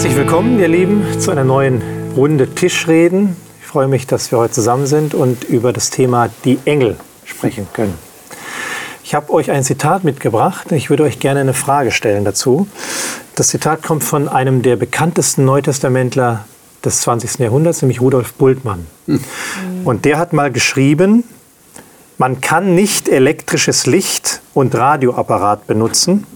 [0.00, 1.82] Herzlich willkommen, ihr Lieben, zu einer neuen
[2.16, 3.36] Runde Tischreden.
[3.60, 6.96] Ich freue mich, dass wir heute zusammen sind und über das Thema die Engel
[7.26, 7.92] sprechen können.
[9.04, 10.72] Ich habe euch ein Zitat mitgebracht.
[10.72, 12.66] Ich würde euch gerne eine Frage stellen dazu.
[13.34, 16.46] Das Zitat kommt von einem der bekanntesten Neutestamentler
[16.82, 17.38] des 20.
[17.38, 18.86] Jahrhunderts, nämlich Rudolf Bultmann.
[19.84, 21.24] Und der hat mal geschrieben,
[22.16, 26.26] man kann nicht elektrisches Licht und Radioapparat benutzen,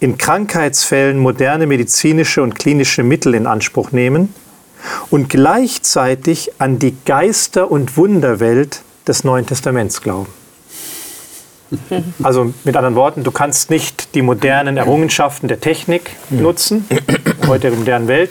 [0.00, 4.34] in Krankheitsfällen moderne medizinische und klinische Mittel in Anspruch nehmen
[5.10, 10.32] und gleichzeitig an die Geister- und Wunderwelt des Neuen Testaments glauben.
[12.22, 16.86] Also mit anderen Worten, du kannst nicht die modernen Errungenschaften der Technik nutzen,
[17.46, 18.30] heute der modernen Welt,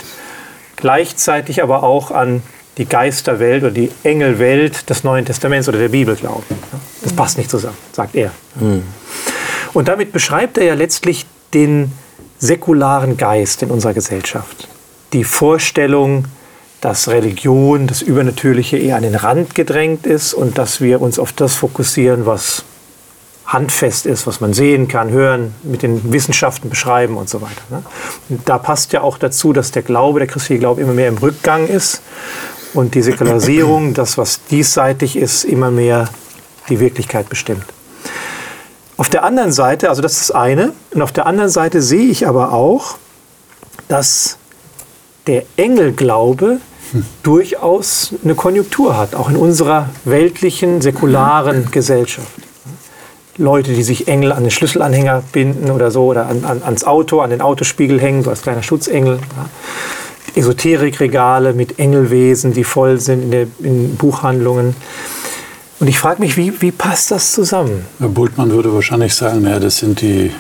[0.76, 2.42] gleichzeitig aber auch an
[2.78, 6.44] die Geisterwelt oder die Engelwelt des Neuen Testaments oder der Bibel glauben.
[7.02, 8.32] Das passt nicht zusammen, sagt er.
[9.74, 11.92] Und damit beschreibt er ja letztlich den
[12.40, 14.68] säkularen Geist in unserer Gesellschaft.
[15.14, 16.26] Die Vorstellung,
[16.82, 21.32] dass Religion, das Übernatürliche eher an den Rand gedrängt ist und dass wir uns auf
[21.32, 22.66] das fokussieren, was
[23.46, 27.62] handfest ist, was man sehen kann, hören, mit den Wissenschaften beschreiben und so weiter.
[27.70, 27.84] Ne?
[28.30, 31.18] Und da passt ja auch dazu, dass der Glaube, der christliche Glaube immer mehr im
[31.18, 32.02] Rückgang ist
[32.74, 36.10] und die Säkularisierung, das, was diesseitig ist, immer mehr
[36.70, 37.66] die Wirklichkeit bestimmt.
[39.04, 42.10] Auf der anderen Seite, also das ist das eine, und auf der anderen Seite sehe
[42.10, 42.96] ich aber auch,
[43.90, 44.38] dass
[45.28, 46.62] der Engelglaube
[46.94, 47.06] hm.
[47.22, 52.30] durchaus eine Konjunktur hat, auch in unserer weltlichen, säkularen Gesellschaft.
[53.36, 57.20] Leute, die sich Engel an den Schlüsselanhänger binden oder so, oder an, an, ans Auto,
[57.20, 59.20] an den Autospiegel hängen, so als kleiner Schutzengel.
[59.36, 59.50] Ja.
[60.40, 64.78] Esoterikregale mit Engelwesen, die voll sind in, der, in Buchhandlungen.
[65.84, 67.86] Und ich frage mich, wie, wie passt das zusammen?
[68.00, 70.32] Herr Bultmann würde wahrscheinlich sagen, ja, das sind die,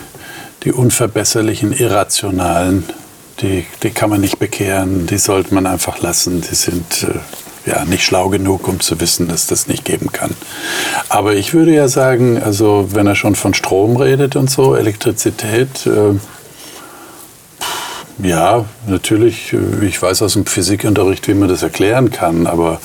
[0.63, 2.85] die unverbesserlichen, irrationalen,
[3.41, 7.83] die, die kann man nicht bekehren, die sollte man einfach lassen, die sind äh, ja,
[7.83, 10.31] nicht schlau genug, um zu wissen, dass das nicht geben kann.
[11.09, 15.85] Aber ich würde ja sagen, also wenn er schon von Strom redet und so, Elektrizität,
[15.85, 16.17] äh,
[18.25, 22.79] ja, natürlich, äh, ich weiß aus dem Physikunterricht, wie man das erklären kann, aber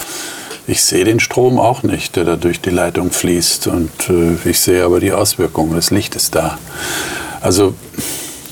[0.69, 3.69] ich sehe den Strom auch nicht, der da durch die Leitung fließt.
[3.69, 5.75] Und äh, ich sehe aber die Auswirkungen.
[5.75, 6.59] Das Licht ist da.
[7.41, 7.75] Also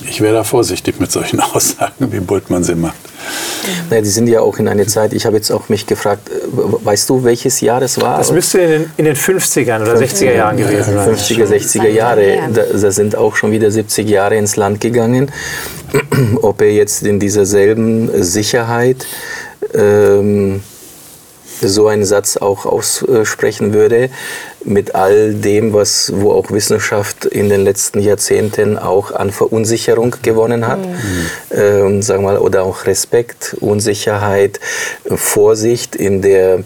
[0.09, 2.97] ich wäre da vorsichtig mit solchen Aussagen, wie Bultmann sie macht.
[3.91, 6.33] Naja, die sind ja auch in einer Zeit, ich habe jetzt auch mich gefragt, äh,
[6.53, 8.17] weißt du, welches Jahr das war?
[8.17, 11.15] Das müsste in den, in den 50ern oder 60er Jahren gewesen sein.
[11.15, 12.39] 50er, 60er Jahre.
[12.55, 15.31] Da, da, sind auch schon wieder 70 Jahre ins Land gegangen.
[16.41, 19.07] Ob er jetzt in dieser selben Sicherheit
[19.75, 20.63] ähm,
[21.61, 24.11] so einen Satz auch aussprechen würde,
[24.65, 30.67] mit all dem, was, wo auch Wissenschaft in den letzten Jahrzehnten auch an Verunsicherung gewonnen
[30.67, 31.27] hat, mhm.
[31.53, 34.61] ähm, sagen wir mal, oder auch Respekt, Unsicherheit,
[35.15, 36.65] Vorsicht in der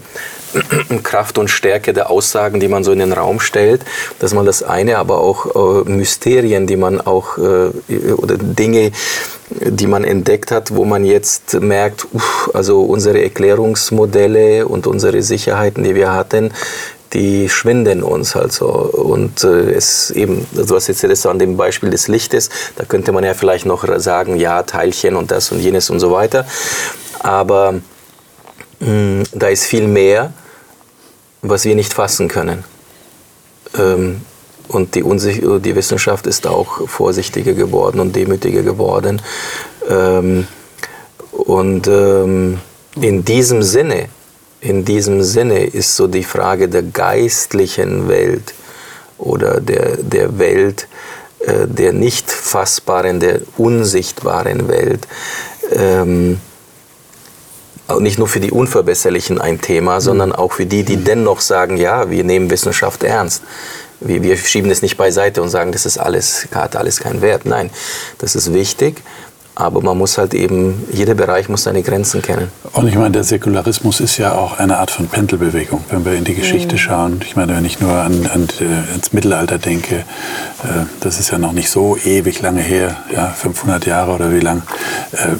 [1.03, 3.81] Kraft und Stärke der Aussagen, die man so in den Raum stellt,
[4.19, 8.91] dass man das eine, aber auch äh, Mysterien, die man auch äh, oder Dinge,
[9.49, 15.83] die man entdeckt hat, wo man jetzt merkt, uff, also unsere Erklärungsmodelle und unsere Sicherheiten,
[15.83, 16.51] die wir hatten,
[17.13, 18.67] die schwinden uns halt so.
[18.67, 23.11] Und äh, es eben, also was jetzt das an dem Beispiel des Lichtes, da könnte
[23.11, 26.45] man ja vielleicht noch sagen, ja, Teilchen und das und jenes und so weiter.
[27.19, 27.73] Aber
[28.79, 30.33] mh, hm, da ist viel mehr,
[31.41, 32.63] was wir nicht fassen können.
[33.77, 34.21] Ähm,
[34.67, 39.21] und die, die Wissenschaft ist auch vorsichtiger geworden und demütiger geworden.
[39.89, 40.47] Ähm,
[41.31, 42.59] und ähm,
[42.95, 44.07] in diesem Sinne,
[44.61, 48.53] in diesem Sinne ist so die Frage der geistlichen Welt
[49.17, 50.87] oder der, der Welt,
[51.39, 55.07] äh, der nicht fassbaren, der unsichtbaren Welt,
[55.71, 56.39] ähm,
[57.99, 61.03] nicht nur für die Unverbesserlichen ein Thema, sondern auch für die, die mhm.
[61.03, 63.43] dennoch sagen, ja, wir nehmen Wissenschaft ernst
[64.01, 67.45] wir, wir schieben es nicht beiseite und sagen, das ist alles, hat alles keinen Wert.
[67.45, 67.69] Nein,
[68.17, 69.01] das ist wichtig.
[69.55, 72.49] Aber man muss halt eben, jeder Bereich muss seine Grenzen kennen.
[72.73, 76.23] Und ich meine, der Säkularismus ist ja auch eine Art von Pendelbewegung, wenn wir in
[76.23, 76.79] die Geschichte mhm.
[76.79, 77.21] schauen.
[77.25, 81.37] Ich meine, wenn ich nur an, an, äh, ans Mittelalter denke, äh, das ist ja
[81.37, 84.63] noch nicht so ewig lange her, ja, 500 Jahre oder wie lang,
[85.11, 85.35] äh,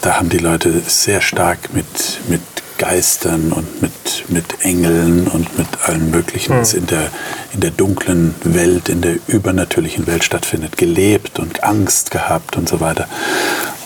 [0.00, 2.40] da haben die Leute sehr stark mit, mit
[2.78, 6.80] Geistern und mit, mit Engeln und mit allem Möglichen, was hm.
[6.80, 7.10] in der,
[7.52, 12.80] in der dunklen Welt, in der übernatürlichen Welt stattfindet, gelebt und Angst gehabt und so
[12.80, 13.06] weiter.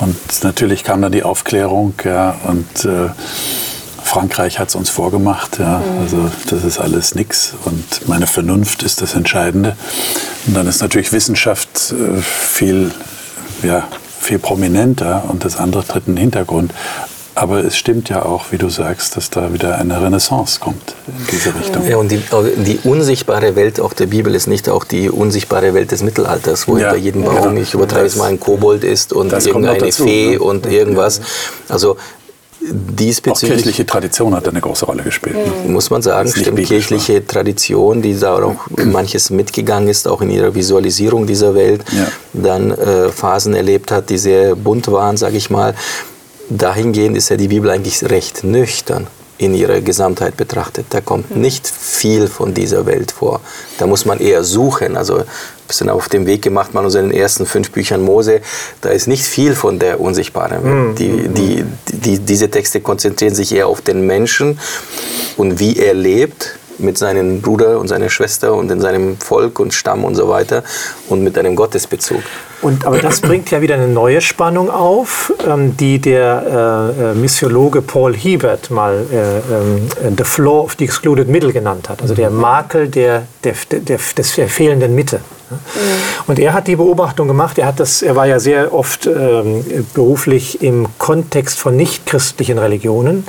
[0.01, 3.11] Und natürlich kam dann die Aufklärung ja, und äh,
[4.03, 5.59] Frankreich hat es uns vorgemacht.
[5.59, 5.99] Ja, hm.
[6.01, 9.77] also das ist alles nichts und meine Vernunft ist das Entscheidende.
[10.47, 12.91] Und dann ist natürlich Wissenschaft äh, viel
[13.63, 13.87] ja,
[14.21, 16.73] viel prominenter und das andere tritt in den Hintergrund.
[17.35, 21.27] Aber es stimmt ja auch, wie du sagst, dass da wieder eine Renaissance kommt in
[21.31, 21.87] diese Richtung.
[21.89, 22.21] Ja, und die,
[22.57, 26.77] die unsichtbare Welt auch der Bibel ist nicht auch die unsichtbare Welt des Mittelalters, wo
[26.77, 26.91] ja.
[26.91, 27.63] hinter jedem Baum, ja.
[27.63, 30.41] ich übertreibe es mal, ein Kobold ist und irgendeine dazu, Fee ne?
[30.41, 31.21] und irgendwas.
[31.69, 31.97] Also
[32.61, 33.51] diesbezüglich.
[33.51, 35.37] Auch kirchliche Tradition hat eine große Rolle gespielt.
[35.65, 35.73] Mhm.
[35.73, 36.59] Muss man sagen, stimmt.
[36.67, 37.27] Kirchliche war.
[37.27, 42.09] Tradition, die da auch manches mitgegangen ist, auch in ihrer Visualisierung dieser Welt, ja.
[42.33, 45.75] dann äh, Phasen erlebt hat, die sehr bunt waren, sage ich mal.
[46.51, 49.07] Dahingehend ist ja die Bibel eigentlich recht nüchtern
[49.39, 50.87] in ihrer Gesamtheit betrachtet.
[50.91, 51.41] Da kommt mhm.
[51.41, 53.41] nicht viel von dieser Welt vor.
[53.79, 54.97] Da muss man eher suchen.
[54.97, 55.25] Also wir
[55.69, 58.43] sind auf dem Weg gemacht, mal unseren ersten fünf Büchern Mose.
[58.83, 60.75] Da ist nicht viel von der unsichtbaren Welt.
[60.75, 60.95] Mhm.
[60.97, 64.59] Die, die, die, diese Texte konzentrieren sich eher auf den Menschen
[65.37, 69.73] und wie er lebt mit seinem Bruder und seiner Schwester und in seinem Volk und
[69.73, 70.65] Stamm und so weiter
[71.09, 72.23] und mit einem Gottesbezug.
[72.63, 77.15] Und, aber das bringt ja wieder eine neue Spannung auf, ähm, die der äh, äh
[77.15, 82.15] Missiologe Paul Hebert mal äh, äh, The Flaw of the Excluded Middle genannt hat, also
[82.15, 85.21] der Makel der, der, der, des, der fehlenden Mitte.
[85.51, 85.57] Mhm.
[86.27, 89.65] Und er hat die Beobachtung gemacht, er, hat das, er war ja sehr oft ähm,
[89.95, 93.27] beruflich im Kontext von nichtchristlichen Religionen,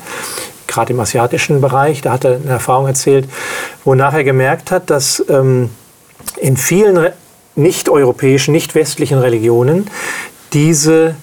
[0.67, 3.27] gerade im asiatischen Bereich, da hat er eine Erfahrung erzählt,
[3.83, 5.69] wonach er gemerkt hat, dass ähm,
[6.39, 7.11] in vielen
[7.61, 9.89] nicht-europäischen, nicht-westlichen Religionen
[10.53, 11.15] diese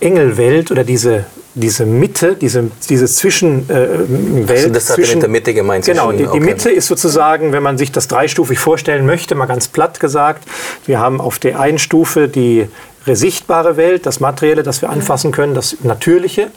[0.00, 1.24] Engelwelt oder diese,
[1.54, 4.50] diese Mitte, diese, diese Zwischenwelt.
[4.50, 5.86] Äh, also das hat zwischen, mit der Mitte gemeint.
[5.86, 6.40] Genau, die, die okay.
[6.40, 10.44] Mitte ist sozusagen, wenn man sich das dreistufig vorstellen möchte, mal ganz platt gesagt,
[10.84, 12.68] wir haben auf der einen Stufe die
[13.06, 16.48] sichtbare Welt, das Materielle, das wir anfassen können, das Natürliche.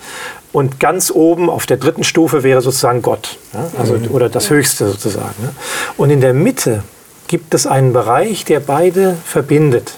[0.51, 3.69] Und ganz oben auf der dritten Stufe wäre sozusagen Gott, ja?
[3.77, 4.07] also, mhm.
[4.09, 5.49] oder das Höchste sozusagen.
[5.95, 6.83] Und in der Mitte
[7.29, 9.93] gibt es einen Bereich, der beide verbindet.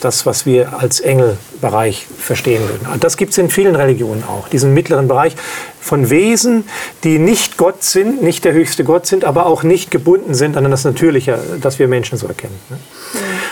[0.00, 2.98] Das, was wir als Engelbereich verstehen würden.
[2.98, 5.36] Das gibt es in vielen Religionen auch, diesen mittleren Bereich
[5.80, 6.64] von Wesen,
[7.04, 10.68] die nicht Gott sind, nicht der höchste Gott sind, aber auch nicht gebunden sind an
[10.68, 12.58] das Natürliche, das wir Menschen so erkennen.
[12.68, 12.78] Ne?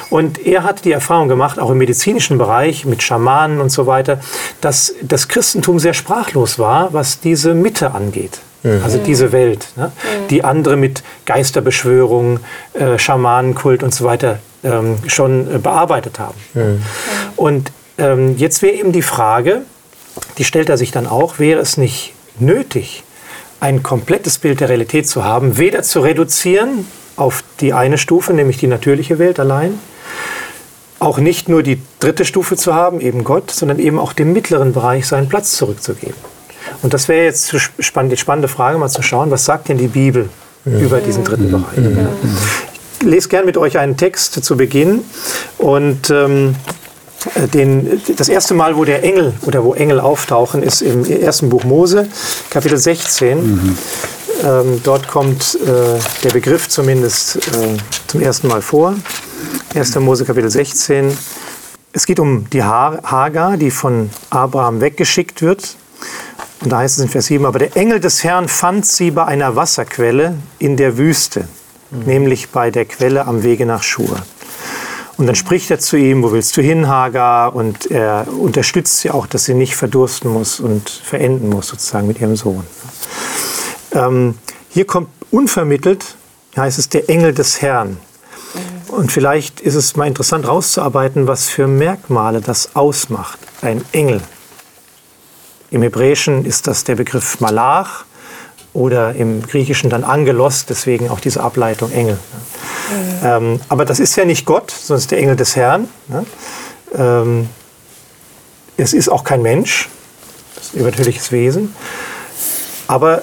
[0.09, 4.19] Und er hat die Erfahrung gemacht, auch im medizinischen Bereich mit Schamanen und so weiter,
[4.61, 8.41] dass das Christentum sehr sprachlos war, was diese Mitte angeht.
[8.63, 8.81] Mhm.
[8.85, 9.87] Also diese Welt, ne?
[9.87, 10.29] Mhm.
[10.29, 12.41] die andere mit Geisterbeschwörung,
[12.75, 16.39] äh, Schamanenkult und so weiter ähm, schon äh, bearbeitet haben.
[16.55, 16.83] Mhm.
[17.37, 19.63] Und ähm, jetzt wäre eben die Frage,
[20.39, 23.05] die stellt er sich dann auch, wäre es nicht nötig,
[23.61, 26.87] ein komplettes Bild der Realität zu haben, weder zu reduzieren
[27.17, 29.79] auf die eine Stufe, nämlich die natürliche Welt allein,
[30.99, 34.73] auch nicht nur die dritte Stufe zu haben, eben Gott, sondern eben auch dem mittleren
[34.73, 36.17] Bereich seinen Platz zurückzugeben.
[36.83, 40.29] Und das wäre jetzt die spannende Frage, mal zu schauen, was sagt denn die Bibel
[40.65, 40.79] ja.
[40.79, 41.51] über diesen dritten mhm.
[41.51, 41.77] Bereich?
[41.77, 42.09] Mhm.
[43.01, 45.03] Ich lese gern mit euch einen Text zu Beginn
[45.59, 46.55] und ähm,
[47.53, 51.65] den, das erste Mal, wo der Engel oder wo Engel auftauchen, ist im ersten Buch
[51.65, 52.09] Mose,
[52.51, 53.39] Kapitel 16.
[53.39, 53.79] Mhm.
[54.43, 57.77] Ähm, dort kommt äh, der Begriff zumindest äh,
[58.07, 58.95] zum ersten Mal vor.
[59.75, 59.97] 1.
[59.97, 61.17] Mose Kapitel 16.
[61.93, 65.77] Es geht um die Hagar, die von Abraham weggeschickt wird
[66.61, 69.25] und da heißt es in Vers 7, aber der Engel des Herrn fand sie bei
[69.25, 71.49] einer Wasserquelle in der Wüste,
[71.91, 72.05] mhm.
[72.05, 74.17] nämlich bei der Quelle am Wege nach Schur.
[75.17, 77.55] Und dann spricht er zu ihm, wo willst du hin, Hagar?
[77.55, 82.21] Und er unterstützt sie auch, dass sie nicht verdursten muss und verenden muss, sozusagen mit
[82.21, 82.65] ihrem Sohn.
[83.93, 84.39] Ähm,
[84.71, 86.17] hier kommt unvermittelt,
[86.57, 87.99] heißt es, der Engel des Herrn.
[88.89, 94.23] Und vielleicht ist es mal interessant rauszuarbeiten, was für Merkmale das ausmacht, ein Engel.
[95.71, 98.05] Im Hebräischen ist das der Begriff Malach
[98.73, 102.19] oder im Griechischen dann Angelos, deswegen auch diese Ableitung Engel.
[102.91, 103.27] Mhm.
[103.27, 105.89] Ähm, aber das ist ja nicht Gott, sondern es ist der Engel des Herrn.
[106.09, 106.27] Ne?
[106.97, 107.49] Ähm,
[108.77, 109.89] es ist auch kein Mensch,
[110.55, 111.75] das ist ein übernatürliches Wesen.
[112.87, 113.23] Aber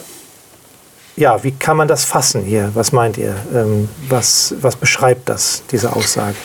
[1.16, 2.72] ja, wie kann man das fassen hier?
[2.74, 3.36] Was meint ihr?
[3.54, 6.36] Ähm, was, was beschreibt das, diese Aussage?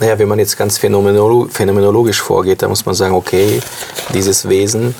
[0.00, 3.60] Naja, wenn man jetzt ganz phänomenologisch vorgeht, dann muss man sagen, okay,
[4.14, 4.94] dieses Wesen,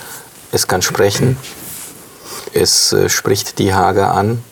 [0.52, 1.38] es kann sprechen,
[2.52, 4.44] es äh, spricht die Hager an,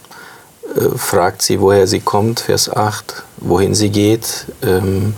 [0.74, 4.46] äh, fragt sie, woher sie kommt, Vers 8, wohin sie geht.
[4.62, 5.14] Ähm,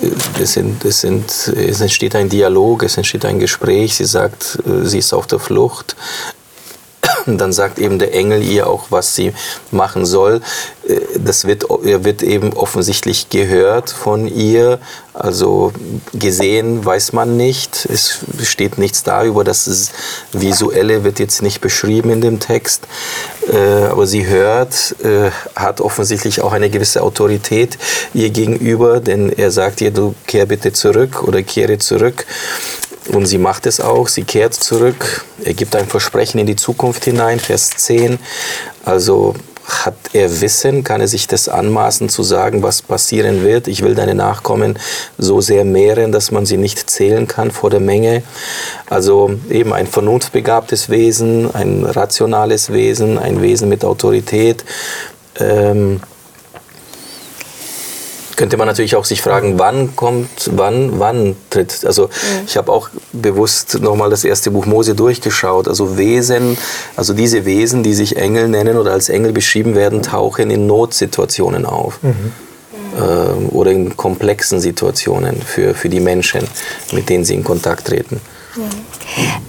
[0.00, 4.58] äh, es, sind, es, sind, es entsteht ein Dialog, es entsteht ein Gespräch, sie sagt,
[4.66, 5.96] äh, sie ist auf der Flucht.
[7.26, 9.32] Dann sagt eben der Engel ihr auch, was sie
[9.70, 10.40] machen soll.
[10.88, 14.78] Äh, das wird, wird eben offensichtlich gehört von ihr,
[15.12, 15.72] also
[16.12, 17.86] gesehen weiß man nicht.
[17.90, 19.90] Es steht nichts da über das
[20.32, 22.86] Visuelle, wird jetzt nicht beschrieben in dem Text.
[23.50, 27.78] Äh, aber sie hört, äh, hat offensichtlich auch eine gewisse Autorität
[28.12, 32.26] ihr gegenüber, denn er sagt ihr, du kehr bitte zurück oder kehre zurück.
[33.12, 35.24] Und sie macht es auch, sie kehrt zurück.
[35.44, 38.18] Er gibt ein Versprechen in die Zukunft hinein, Vers 10.
[38.84, 39.34] Also
[39.68, 43.66] hat er Wissen, kann er sich das anmaßen zu sagen, was passieren wird.
[43.68, 44.78] Ich will deine Nachkommen
[45.18, 48.22] so sehr mehren, dass man sie nicht zählen kann vor der Menge.
[48.88, 54.64] Also eben ein vernunftbegabtes Wesen, ein rationales Wesen, ein Wesen mit Autorität.
[55.38, 56.00] Ähm,
[58.36, 61.84] könnte man natürlich auch sich fragen, wann kommt, wann, wann tritt.
[61.84, 62.44] Also mhm.
[62.46, 65.68] ich habe auch bewusst nochmal das erste Buch Mose durchgeschaut.
[65.68, 66.56] Also Wesen,
[66.94, 71.66] also diese Wesen, die sich Engel nennen oder als Engel beschrieben werden, tauchen in Notsituationen
[71.66, 72.02] auf.
[72.02, 72.32] Mhm.
[72.98, 76.46] Ähm, oder in komplexen Situationen für, für die Menschen,
[76.92, 78.20] mit denen sie in Kontakt treten.
[78.54, 78.62] Mhm.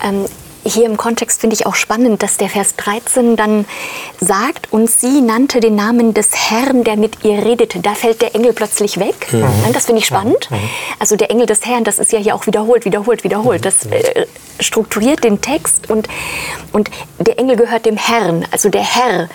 [0.04, 0.26] Ähm,
[0.68, 3.66] hier im Kontext finde ich auch spannend, dass der Vers 13 dann
[4.20, 7.80] sagt, und sie nannte den Namen des Herrn, der mit ihr redete.
[7.80, 9.32] Da fällt der Engel plötzlich weg.
[9.32, 9.46] Mhm.
[9.74, 10.50] Das finde ich spannend.
[10.52, 10.58] Mhm.
[11.00, 13.66] Also der Engel des Herrn, das ist ja hier auch wiederholt, wiederholt, wiederholt.
[13.66, 14.26] Das äh,
[14.60, 16.08] strukturiert den Text und,
[16.72, 18.46] und der Engel gehört dem Herrn.
[18.52, 19.30] Also der Herr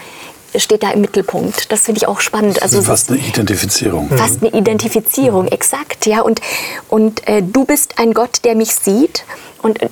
[0.57, 1.73] steht da im Mittelpunkt.
[1.73, 2.63] Das finde ich auch spannend.
[2.63, 4.11] Also fast eine Identifizierung.
[4.11, 6.21] Fast eine Identifizierung, exakt, ja.
[6.21, 6.41] Und,
[6.89, 9.25] und äh, du bist ein Gott, der mich sieht.
[9.63, 9.89] Und äh,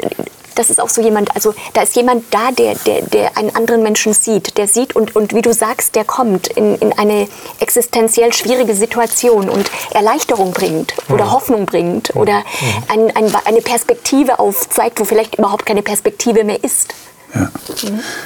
[0.54, 3.82] das ist auch so jemand, also da ist jemand da, der, der, der einen anderen
[3.82, 7.28] Menschen sieht, der sieht und, und wie du sagst, der kommt in, in eine
[7.60, 11.32] existenziell schwierige Situation und Erleichterung bringt oder mhm.
[11.32, 13.10] Hoffnung bringt oder mhm.
[13.14, 16.94] ein, ein, eine Perspektive aufzeigt, wo vielleicht überhaupt keine Perspektive mehr ist.
[17.34, 17.48] Ja.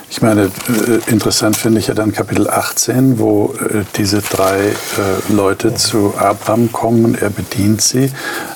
[0.09, 5.33] Ich meine, äh, interessant finde ich ja dann Kapitel 18, wo äh, diese drei äh,
[5.33, 8.11] Leute zu Abraham kommen, er bedient sie.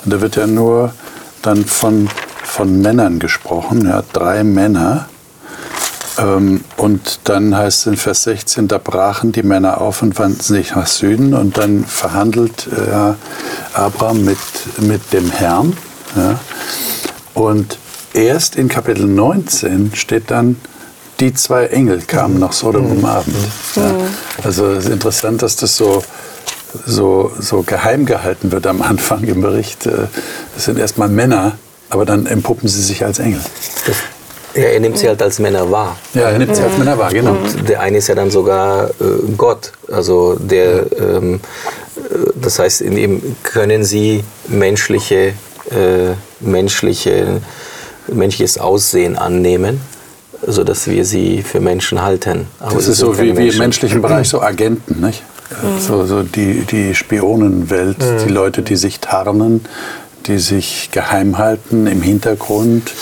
[0.04, 0.94] Und da wird ja nur
[1.42, 2.08] dann von
[2.48, 5.08] von Männern gesprochen, ja, drei Männer.
[6.18, 10.42] Ähm, und dann heißt es in Vers 16, da brachen die Männer auf und wandten
[10.42, 13.14] sich nach Süden und dann verhandelt äh,
[13.74, 14.38] Abraham mit,
[14.78, 15.76] mit dem Herrn.
[16.16, 16.40] Ja.
[17.34, 17.78] Und
[18.14, 20.56] erst in Kapitel 19 steht dann,
[21.20, 23.36] die zwei Engel kamen nach Sodom am Abend.
[23.76, 23.92] Ja.
[24.42, 26.02] Also es ist interessant, dass das so,
[26.86, 29.86] so, so geheim gehalten wird am Anfang im Bericht.
[29.86, 30.06] Äh,
[30.56, 31.58] es sind erstmal Männer,
[31.90, 33.40] aber dann empuppen sie sich als Engel.
[34.54, 35.96] Ja, er nimmt sie halt als Männer wahr.
[36.14, 37.32] Ja, er nimmt sie als Männer wahr, genau.
[37.32, 38.92] Und der eine ist ja dann sogar äh,
[39.36, 39.72] Gott.
[39.90, 41.40] Also der, ähm,
[41.96, 41.98] äh,
[42.34, 45.34] das heißt, in ihm können sie menschliche,
[45.70, 47.40] äh, menschliche,
[48.08, 49.80] menschliches Aussehen annehmen
[50.46, 52.46] sodass wir sie für Menschen halten.
[52.60, 55.22] Aber das ist so wie, wie, im menschlichen Bereich so Agenten, nicht?
[55.50, 55.80] Mhm.
[55.80, 58.26] So, so die, die Spionenwelt, mhm.
[58.26, 59.64] die Leute, die sich tarnen,
[60.26, 62.92] die sich geheim halten im Hintergrund,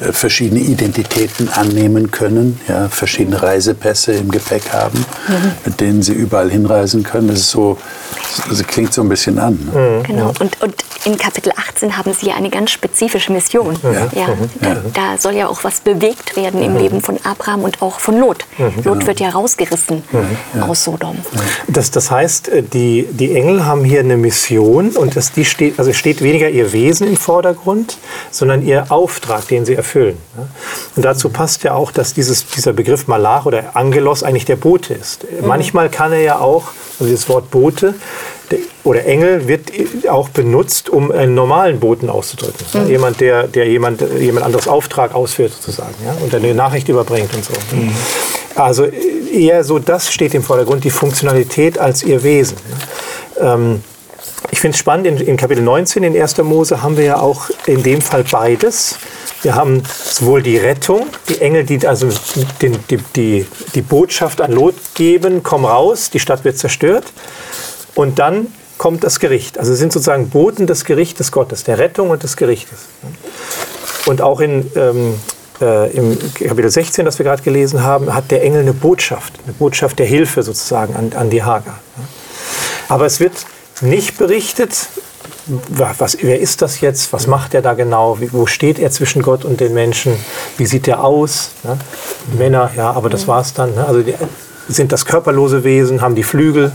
[0.00, 5.52] äh, verschiedene Identitäten annehmen können, ja, verschiedene Reisepässe im Gepäck haben, mhm.
[5.64, 7.28] mit denen sie überall hinreisen können.
[7.28, 7.78] Das ist so,
[8.48, 9.58] das klingt so ein bisschen an.
[9.72, 9.80] Ne?
[9.80, 10.02] Mhm.
[10.04, 10.32] Genau.
[10.40, 13.76] Und, und in Kapitel 18 haben Sie ja eine ganz spezifische Mission.
[13.82, 14.08] Ja.
[14.12, 14.50] Ja, mhm.
[14.60, 16.78] da, da, soll ja auch was bewegt werden im mhm.
[16.78, 18.44] Leben von Abraham und auch von Lot.
[18.58, 18.64] Mhm.
[18.64, 19.06] Lot genau.
[19.06, 20.62] wird ja rausgerissen mhm.
[20.62, 21.16] aus Sodom.
[21.66, 25.78] Das, das heißt, äh, die, die Engel haben hier eine Mission und das, die steht,
[25.78, 27.98] also steht weniger ihr Wesen im Vordergrund,
[28.30, 30.18] sondern ihr Auftrag, den sie erfüllen.
[30.96, 34.94] Und dazu passt ja auch, dass dieses, dieser Begriff Malach oder Angelos eigentlich der Bote
[34.94, 35.26] ist.
[35.42, 36.68] Manchmal kann er ja auch,
[37.00, 37.94] also das Wort Bote,
[38.84, 39.70] oder Engel wird
[40.08, 42.66] auch benutzt, um einen normalen Boten auszudrücken.
[42.72, 42.88] Mhm.
[42.88, 46.16] jemand, der, der jemand, jemand anderes Auftrag ausführt sozusagen ja?
[46.22, 47.52] und dann eine Nachricht überbringt und so.
[47.72, 47.92] Mhm.
[48.54, 52.56] Also eher so, das steht im Vordergrund, die Funktionalität als ihr Wesen.
[53.40, 53.82] Ähm,
[54.50, 56.38] ich finde es spannend, in, in, Kapitel 19 in 1.
[56.38, 58.96] Mose haben wir ja auch in dem Fall beides.
[59.42, 62.08] Wir haben sowohl die Rettung, die Engel, die also
[62.60, 67.04] den, die, die, die Botschaft an Lot geben, komm raus, die Stadt wird zerstört.
[67.94, 68.46] Und dann
[68.78, 69.58] kommt das Gericht.
[69.58, 72.86] Also sind sozusagen Boten des Gerichtes Gottes, der Rettung und des Gerichtes.
[74.06, 75.14] Und auch in, ähm,
[75.60, 79.52] äh, im Kapitel 16, das wir gerade gelesen haben, hat der Engel eine Botschaft, eine
[79.52, 81.78] Botschaft der Hilfe sozusagen an, an die Hager.
[82.88, 83.34] Aber es wird
[83.80, 84.88] nicht berichtet,
[85.46, 87.12] was, wer ist das jetzt?
[87.12, 88.18] Was macht er da genau?
[88.30, 90.14] Wo steht er zwischen Gott und den Menschen?
[90.56, 91.50] Wie sieht er aus?
[91.64, 91.78] Ne?
[92.38, 93.74] Männer, ja, aber das war es dann.
[93.74, 93.84] Ne?
[93.84, 94.14] Also die,
[94.68, 96.72] sind das körperlose Wesen, haben die Flügel.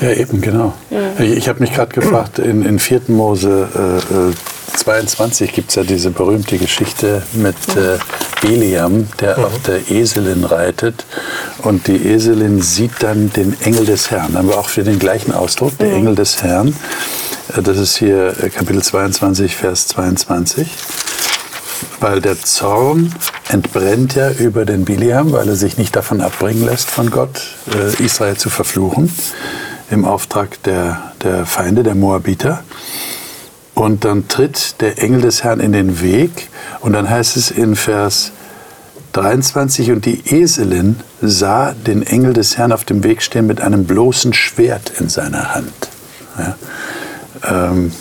[0.00, 0.74] Ja, eben, genau.
[0.90, 1.24] Mhm.
[1.24, 3.02] Ich, ich habe mich gerade gefragt, in, in 4.
[3.08, 7.98] Mose äh, 22 gibt es ja diese berühmte Geschichte mit, äh,
[8.40, 9.44] Biliam, der mhm.
[9.44, 11.04] auf der Eselin reitet.
[11.62, 14.32] Und die Eselin sieht dann den Engel des Herrn.
[14.32, 15.96] Da haben wir auch für den gleichen Ausdruck, der mhm.
[15.96, 16.74] Engel des Herrn.
[17.56, 20.68] Äh, das ist hier äh, Kapitel 22, Vers 22.
[22.00, 23.14] Weil der Zorn
[23.48, 28.04] entbrennt ja über den Biliam, weil er sich nicht davon abbringen lässt von Gott, äh,
[28.04, 29.12] Israel zu verfluchen,
[29.90, 32.62] im Auftrag der, der Feinde, der Moabiter.
[33.74, 36.48] Und dann tritt der Engel des Herrn in den Weg
[36.80, 38.32] und dann heißt es in Vers
[39.12, 43.84] 23, und die Eselin sah den Engel des Herrn auf dem Weg stehen mit einem
[43.84, 45.88] bloßen Schwert in seiner Hand.
[46.38, 46.56] Ja.
[47.70, 47.92] Ähm,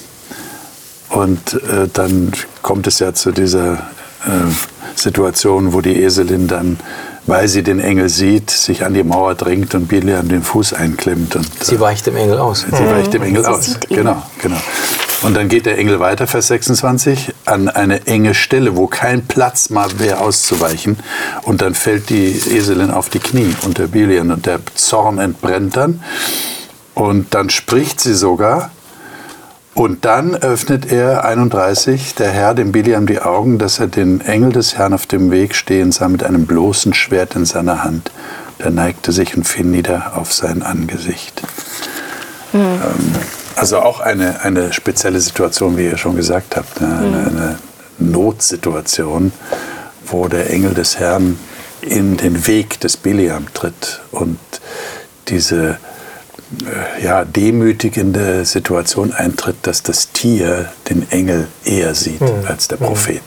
[1.09, 4.51] und äh, dann kommt es ja zu dieser äh,
[4.95, 6.79] Situation, wo die Eselin dann,
[7.27, 11.35] weil sie den Engel sieht, sich an die Mauer drängt und Biliam den Fuß einklemmt.
[11.35, 12.61] Und, äh, sie weicht dem Engel aus.
[12.61, 12.89] Sie mhm.
[12.89, 13.77] weicht dem Engel sie aus.
[13.89, 14.57] Genau, genau.
[15.23, 19.69] Und dann geht der Engel weiter, Vers 26, an eine enge Stelle, wo kein Platz
[19.69, 20.97] mal wäre auszuweichen.
[21.43, 26.03] Und dann fällt die Eselin auf die Knie unter Biliam und der Zorn entbrennt dann.
[26.93, 28.71] Und dann spricht sie sogar,
[29.77, 34.51] und dann öffnet er 31, der Herr, dem Biliam die Augen, dass er den Engel
[34.51, 38.09] des Herrn auf dem Weg stehen sah mit einem bloßen Schwert in seiner Hand.
[38.57, 41.43] Der neigte sich und fiel nieder auf sein Angesicht.
[42.53, 42.81] Mhm.
[43.55, 46.81] Also auch eine, eine spezielle Situation, wie ihr schon gesagt habt.
[46.81, 46.87] Ne?
[46.87, 47.37] Eine, mhm.
[47.37, 47.59] eine
[47.99, 49.31] Notsituation,
[50.07, 51.37] wo der Engel des Herrn
[51.81, 54.39] in den Weg des Biliam tritt und
[55.27, 55.77] diese
[57.01, 62.45] ja, demütigende Situation eintritt, dass das Tier den Engel eher sieht mhm.
[62.47, 63.21] als der Prophet.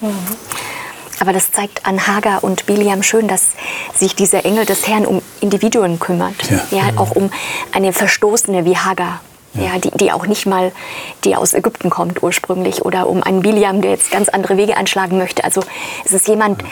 [0.00, 0.08] Mhm.
[0.08, 0.14] mhm.
[1.20, 3.48] Aber das zeigt an Hagar und Biliam schön, dass
[3.94, 6.34] sich dieser Engel des Herrn um Individuen kümmert.
[6.50, 7.30] Ja, ja auch um
[7.72, 9.20] eine Verstoßene wie Hagar.
[9.52, 9.62] Ja.
[9.62, 10.72] ja, die, die auch nicht mal,
[11.24, 15.18] die aus Ägypten kommt ursprünglich, oder um einen Biliam, der jetzt ganz andere Wege einschlagen
[15.18, 15.44] möchte.
[15.44, 15.62] Also
[16.04, 16.62] es ist jemand,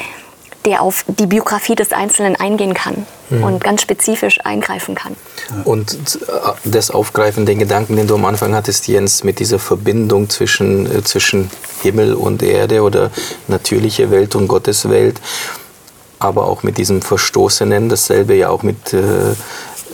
[0.68, 3.42] der auf die Biografie des Einzelnen eingehen kann mhm.
[3.42, 5.16] und ganz spezifisch eingreifen kann.
[5.64, 6.32] Und äh,
[6.64, 11.02] das Aufgreifen, den Gedanken, den du am Anfang hattest, Jens, mit dieser Verbindung zwischen, äh,
[11.02, 11.50] zwischen
[11.82, 13.10] Himmel und Erde oder
[13.46, 15.22] natürliche Welt und Gottes Welt,
[16.18, 19.34] aber auch mit diesem Verstoßenen, dasselbe ja auch mit, äh,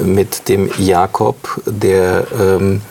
[0.02, 2.26] mit dem Jakob, der...
[2.36, 2.82] Ähm,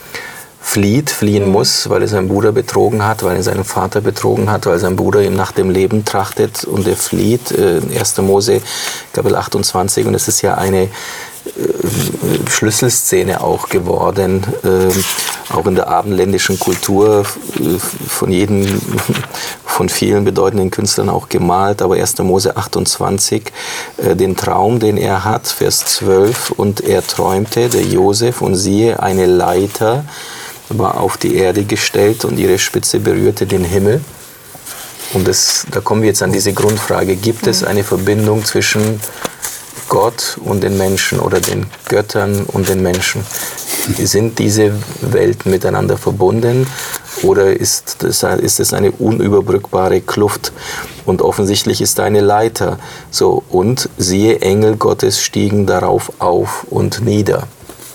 [0.64, 4.66] flieht, fliehen muss, weil er seinen Bruder betrogen hat, weil er seinen Vater betrogen hat,
[4.66, 7.52] weil sein Bruder ihm nach dem Leben trachtet und er flieht.
[7.52, 8.18] Äh, 1.
[8.20, 8.62] Mose
[9.12, 10.90] Kapitel 28 und es ist ja eine äh,
[12.50, 17.26] Schlüsselszene auch geworden, äh, auch in der abendländischen Kultur
[17.60, 18.66] äh, von jedem,
[19.66, 22.20] von vielen bedeutenden Künstlern auch gemalt, aber 1.
[22.20, 23.52] Mose 28,
[23.98, 29.04] äh, den Traum, den er hat, Vers 12, und er träumte, der Josef, und siehe,
[29.04, 30.06] eine Leiter,
[30.78, 34.02] war auf die Erde gestellt und ihre Spitze berührte den Himmel.
[35.14, 39.00] Und das, da kommen wir jetzt an diese Grundfrage, gibt es eine Verbindung zwischen
[39.88, 43.24] Gott und den Menschen oder den Göttern und den Menschen?
[43.98, 46.66] Sind diese Welten miteinander verbunden
[47.22, 50.52] oder ist es ist das eine unüberbrückbare Kluft?
[51.06, 52.80] Und offensichtlich ist da eine Leiter.
[53.12, 57.48] So, und siehe, Engel Gottes stiegen darauf auf und nieder.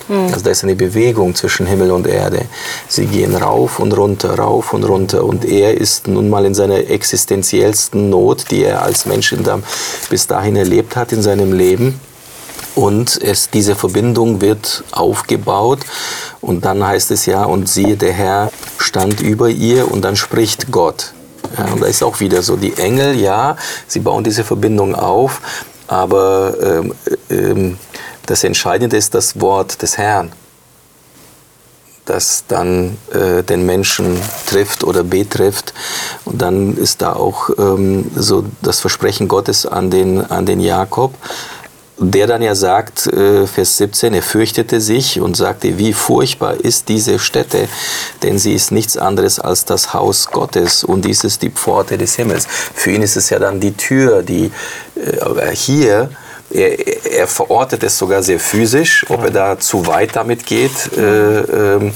[0.09, 0.33] Mhm.
[0.33, 2.47] Also da ist eine Bewegung zwischen Himmel und Erde.
[2.89, 5.25] Sie gehen rauf und runter, rauf und runter.
[5.25, 9.35] Und er ist nun mal in seiner existenziellsten Not, die er als Mensch
[10.09, 12.01] bis dahin erlebt hat in seinem Leben.
[12.75, 15.81] Und es, diese Verbindung wird aufgebaut.
[16.41, 20.71] Und dann heißt es ja, und siehe, der Herr stand über ihr und dann spricht
[20.71, 21.13] Gott.
[21.57, 25.41] Ja, und da ist auch wieder so, die Engel, ja, sie bauen diese Verbindung auf,
[25.87, 26.95] aber ähm,
[27.31, 27.79] ähm,
[28.29, 30.33] das Entscheidende ist das Wort des Herrn,
[32.05, 35.73] das dann äh, den Menschen trifft oder betrifft.
[36.27, 41.15] Und dann ist da auch ähm, so das Versprechen Gottes an den, an den Jakob,
[41.97, 46.91] der dann ja sagt, äh, Vers 17, er fürchtete sich und sagte, wie furchtbar ist
[46.91, 47.67] diese Stätte,
[48.23, 52.15] denn sie ist nichts anderes als das Haus Gottes und dies ist die Pforte des
[52.17, 52.47] Himmels.
[52.47, 54.53] Für ihn ist es ja dann die Tür, die
[54.97, 56.11] äh, hier
[56.51, 60.97] er, er, verortet es sogar sehr physisch, ob er da zu weit damit geht.
[60.97, 61.93] Äh, äh,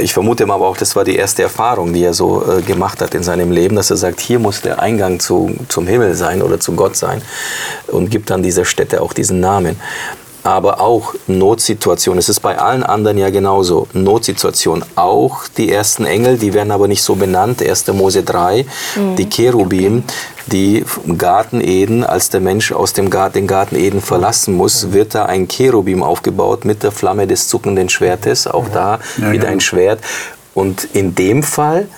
[0.00, 3.00] ich vermute mal aber auch, das war die erste Erfahrung, die er so äh, gemacht
[3.00, 6.42] hat in seinem Leben, dass er sagt, hier muss der Eingang zu, zum Himmel sein
[6.42, 7.22] oder zu Gott sein
[7.86, 9.80] und gibt dann dieser Stätte auch diesen Namen
[10.48, 12.18] aber auch Notsituationen.
[12.18, 13.86] Es ist bei allen anderen ja genauso.
[13.92, 14.82] Notsituation.
[14.94, 17.60] Auch die ersten Engel, die werden aber nicht so benannt.
[17.60, 17.88] 1.
[17.88, 18.64] Mose 3,
[18.96, 19.16] mhm.
[19.16, 20.04] die Cherubim,
[20.46, 24.86] die im Garten Eden, als der Mensch aus dem Garten, den Garten Eden verlassen muss,
[24.86, 24.92] mhm.
[24.94, 28.46] wird da ein Cherubim aufgebaut mit der Flamme des zuckenden Schwertes.
[28.46, 30.00] Auch da ja, wieder ein Schwert.
[30.54, 31.88] Und in dem Fall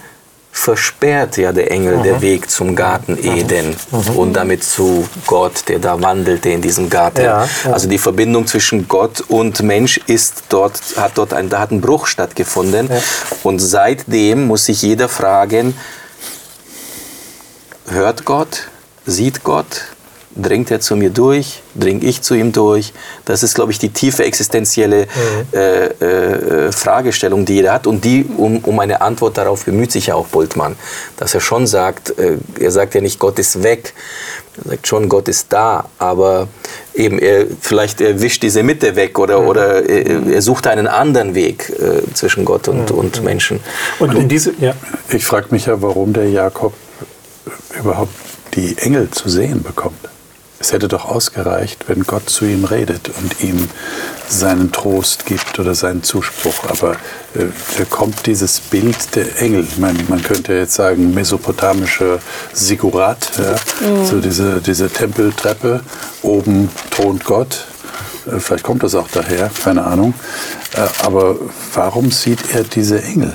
[0.52, 2.02] versperrt ja der Engel mhm.
[2.02, 3.36] der Weg zum Garten mhm.
[3.36, 4.16] Eden mhm.
[4.16, 7.22] und damit zu Gott, der da wandelte in diesem Garten.
[7.22, 7.72] Ja, ja.
[7.72, 11.80] Also die Verbindung zwischen Gott und Mensch ist dort, hat dort ein, da hat ein
[11.80, 12.88] Bruch stattgefunden.
[12.90, 13.00] Ja.
[13.42, 15.76] Und seitdem muss sich jeder fragen,
[17.88, 18.68] hört Gott,
[19.06, 19.82] sieht Gott,
[20.42, 22.92] dringt er zu mir durch, dringe ich zu ihm durch.
[23.24, 25.58] Das ist, glaube ich, die tiefe existenzielle mhm.
[25.58, 27.86] äh, äh, Fragestellung, die jeder hat.
[27.86, 30.76] Und die, um, um eine Antwort darauf bemüht sich ja auch Bultmann.
[31.16, 33.94] Dass er schon sagt, äh, er sagt ja nicht, Gott ist weg.
[34.64, 35.84] Er sagt schon, Gott ist da.
[35.98, 36.48] Aber
[36.94, 39.48] eben, er, vielleicht er wischt diese Mitte weg oder, mhm.
[39.48, 42.98] oder er, er, sucht einen anderen Weg äh, zwischen Gott und, mhm.
[42.98, 43.60] und Menschen.
[43.98, 44.74] Und, und diese, ja.
[45.10, 46.72] Ich frage mich ja, warum der Jakob
[47.78, 48.12] überhaupt
[48.54, 50.09] die Engel zu sehen bekommt.
[50.62, 53.66] Es hätte doch ausgereicht, wenn Gott zu ihm redet und ihm
[54.28, 56.68] seinen Trost gibt oder seinen Zuspruch.
[56.68, 56.92] Aber
[57.34, 57.46] äh,
[57.78, 59.66] da kommt dieses Bild der Engel.
[59.78, 62.18] Meine, man könnte jetzt sagen, mesopotamische
[62.52, 63.88] Sigurat, ja?
[63.88, 64.04] mhm.
[64.04, 65.80] so diese, diese Tempeltreppe,
[66.20, 67.64] oben thront Gott.
[68.26, 70.12] Äh, vielleicht kommt das auch daher, keine Ahnung.
[70.74, 71.36] Äh, aber
[71.72, 73.34] warum sieht er diese Engel?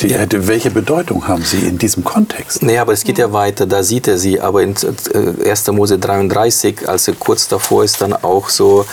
[0.00, 0.26] Die, ja.
[0.30, 2.62] Welche Bedeutung haben sie in diesem Kontext?
[2.62, 4.40] Nee, aber es geht ja weiter, da sieht er sie.
[4.40, 5.68] Aber in 1.
[5.68, 8.84] Äh, Mose 33, als er kurz davor ist, dann auch so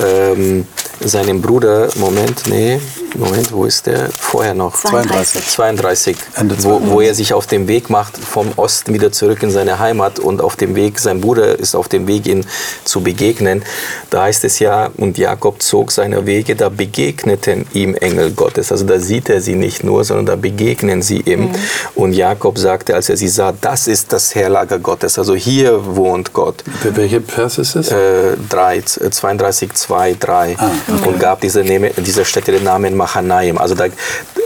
[0.00, 0.66] ähm,
[1.00, 2.80] seinem Bruder, Moment, nee,
[3.14, 4.08] Moment, wo ist der?
[4.18, 4.74] Vorher noch.
[4.74, 5.46] 32.
[5.48, 6.16] 32.
[6.60, 10.18] Wo, wo er sich auf dem Weg macht, vom Osten wieder zurück in seine Heimat
[10.18, 12.46] und auf dem Weg, sein Bruder ist auf dem Weg, ihn
[12.84, 13.64] zu begegnen.
[14.10, 18.72] Da heißt es ja, und Jakob zog seine Wege, da begegneten ihm Engel Gottes.
[18.72, 21.42] Also da sieht er sie nicht nur, sondern da begegnen sie ihm.
[21.42, 21.54] Mhm.
[21.94, 25.18] Und Jakob sagte, als er sie sah, das ist das Herrlager Gottes.
[25.18, 26.64] Also hier wohnt Gott.
[26.82, 27.90] Welche Vers ist es?
[27.90, 30.56] Äh, 3, 32, 2, 3.
[30.58, 31.08] Ah, okay.
[31.08, 33.58] Und gab dieser, dieser Stätte den Namen Machanaim.
[33.58, 33.86] Also, da,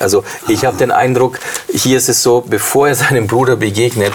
[0.00, 1.38] also ich habe den Eindruck,
[1.72, 4.12] hier ist es so, bevor er seinem Bruder begegnet,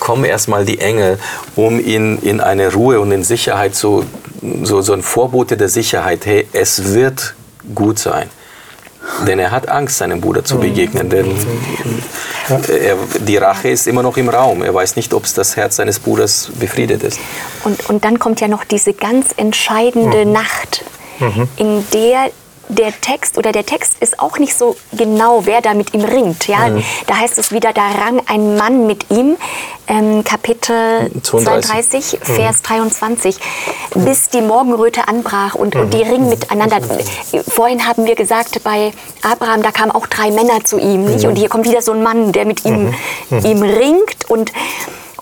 [0.00, 1.18] kommen erstmal die Engel,
[1.56, 4.04] um ihn in eine Ruhe und in Sicherheit, so,
[4.62, 7.34] so, so ein Vorbote der Sicherheit, hey, es wird
[7.74, 8.28] gut sein.
[9.26, 11.08] Denn er hat Angst, seinem Bruder zu begegnen.
[11.10, 11.36] Denn
[12.68, 14.62] er, die Rache ist immer noch im Raum.
[14.62, 17.18] Er weiß nicht, ob es das Herz seines Bruders befriedet ist.
[17.64, 20.32] Und, und dann kommt ja noch diese ganz entscheidende mhm.
[20.32, 20.84] Nacht,
[21.56, 22.30] in der
[22.68, 26.46] der Text oder der Text ist auch nicht so genau, wer da mit ihm ringt.
[26.48, 26.68] Ja?
[26.68, 26.84] Mhm.
[27.06, 29.36] Da heißt es wieder, da rang ein Mann mit ihm,
[29.86, 32.34] ähm, Kapitel 32, 32 mhm.
[32.34, 33.36] Vers 23,
[33.94, 35.82] bis die Morgenröte anbrach und, mhm.
[35.82, 36.10] und die mhm.
[36.10, 36.78] ringen miteinander.
[37.48, 41.04] Vorhin haben wir gesagt, bei Abraham, da kamen auch drei Männer zu ihm.
[41.04, 41.24] Nicht?
[41.24, 41.30] Mhm.
[41.30, 42.94] Und hier kommt wieder so ein Mann, der mit ihm,
[43.30, 43.44] mhm.
[43.44, 44.52] ihm ringt und,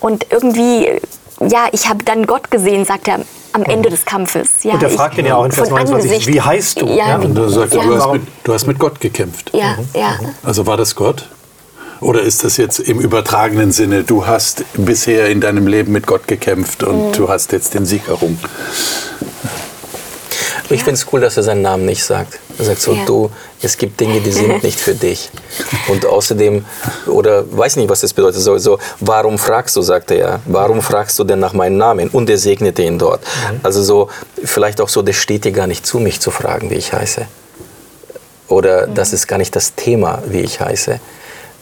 [0.01, 1.01] und irgendwie,
[1.49, 3.21] ja, ich habe dann Gott gesehen, sagt er
[3.53, 4.63] am Ende des Kampfes.
[4.63, 6.87] Ja, und er fragt ihn ja auch in Vers 29, wie heißt du?
[6.87, 7.83] Ja, und er sagt, ja.
[7.83, 9.51] du, hast mit, du hast mit Gott gekämpft.
[9.55, 9.89] Ja, mhm.
[9.95, 10.19] ja.
[10.43, 11.29] Also war das Gott?
[12.01, 16.27] Oder ist das jetzt im übertragenen Sinne, du hast bisher in deinem Leben mit Gott
[16.27, 17.13] gekämpft und mhm.
[17.13, 18.41] du hast jetzt den Sieg errungen?
[20.69, 22.41] Ich finde es cool, dass er seinen Namen nicht sagt.
[22.59, 23.05] Er sagt so, ja.
[23.05, 23.31] du,
[23.63, 25.31] es gibt Dinge, die sind nicht für dich.
[25.89, 26.65] Und außerdem,
[27.07, 30.83] oder weiß nicht, was das bedeutet, so, so warum fragst du, sagt er ja, warum
[30.83, 32.09] fragst du denn nach meinem Namen?
[32.09, 33.23] Und er segnete ihn dort.
[33.23, 33.61] Mhm.
[33.63, 34.09] Also so,
[34.45, 37.27] vielleicht auch so, das steht dir gar nicht zu, mich zu fragen, wie ich heiße.
[38.49, 38.95] Oder mhm.
[38.95, 41.01] das ist gar nicht das Thema, wie ich heiße.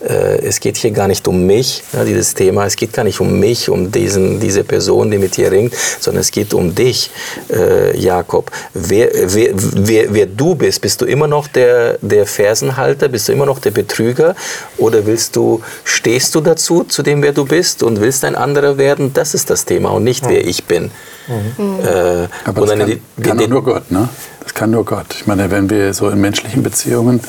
[0.00, 3.20] Äh, es geht hier gar nicht um mich, ja, dieses Thema, es geht gar nicht
[3.20, 7.10] um mich, um diesen, diese Person, die mit dir ringt, sondern es geht um dich,
[7.50, 8.50] äh, Jakob.
[8.72, 13.32] Wer, wer, wer, wer, du bist, bist du immer noch der, der Fersenhalter, bist du
[13.32, 14.34] immer noch der Betrüger
[14.78, 18.78] oder willst du, stehst du dazu, zu dem, wer du bist und willst ein anderer
[18.78, 19.12] werden?
[19.12, 20.90] Das ist das Thema und nicht, wer ich bin.
[21.28, 21.80] Mhm.
[21.80, 24.08] Äh, Aber das kann, kann nur Gott, ne?
[24.50, 25.06] Das kann nur Gott.
[25.14, 27.20] Ich meine, wenn wir so in menschlichen Beziehungen,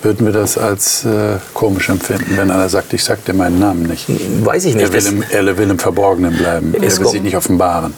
[0.00, 3.82] würden wir das als äh, komisch empfinden, wenn einer sagt, ich sag dir meinen Namen
[3.82, 4.06] nicht.
[4.08, 4.86] Weiß ich nicht.
[4.86, 6.72] Er will, im, er will im Verborgenen bleiben.
[6.72, 7.92] Er will sich nicht offenbaren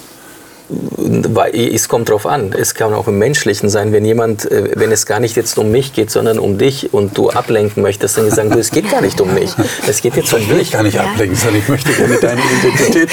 [1.52, 2.52] es kommt drauf an.
[2.58, 5.70] Es kann auch im Menschlichen sein, wenn jemand, äh, wenn es gar nicht jetzt um
[5.70, 9.00] mich geht, sondern um dich und du ablenken möchtest, dann sagen du, es geht gar
[9.00, 9.50] nicht um mich.
[9.86, 10.60] Es geht jetzt um dich.
[10.62, 11.02] Ich kann nicht ja.
[11.02, 13.10] ablenken, sondern ich möchte gerne deine Identität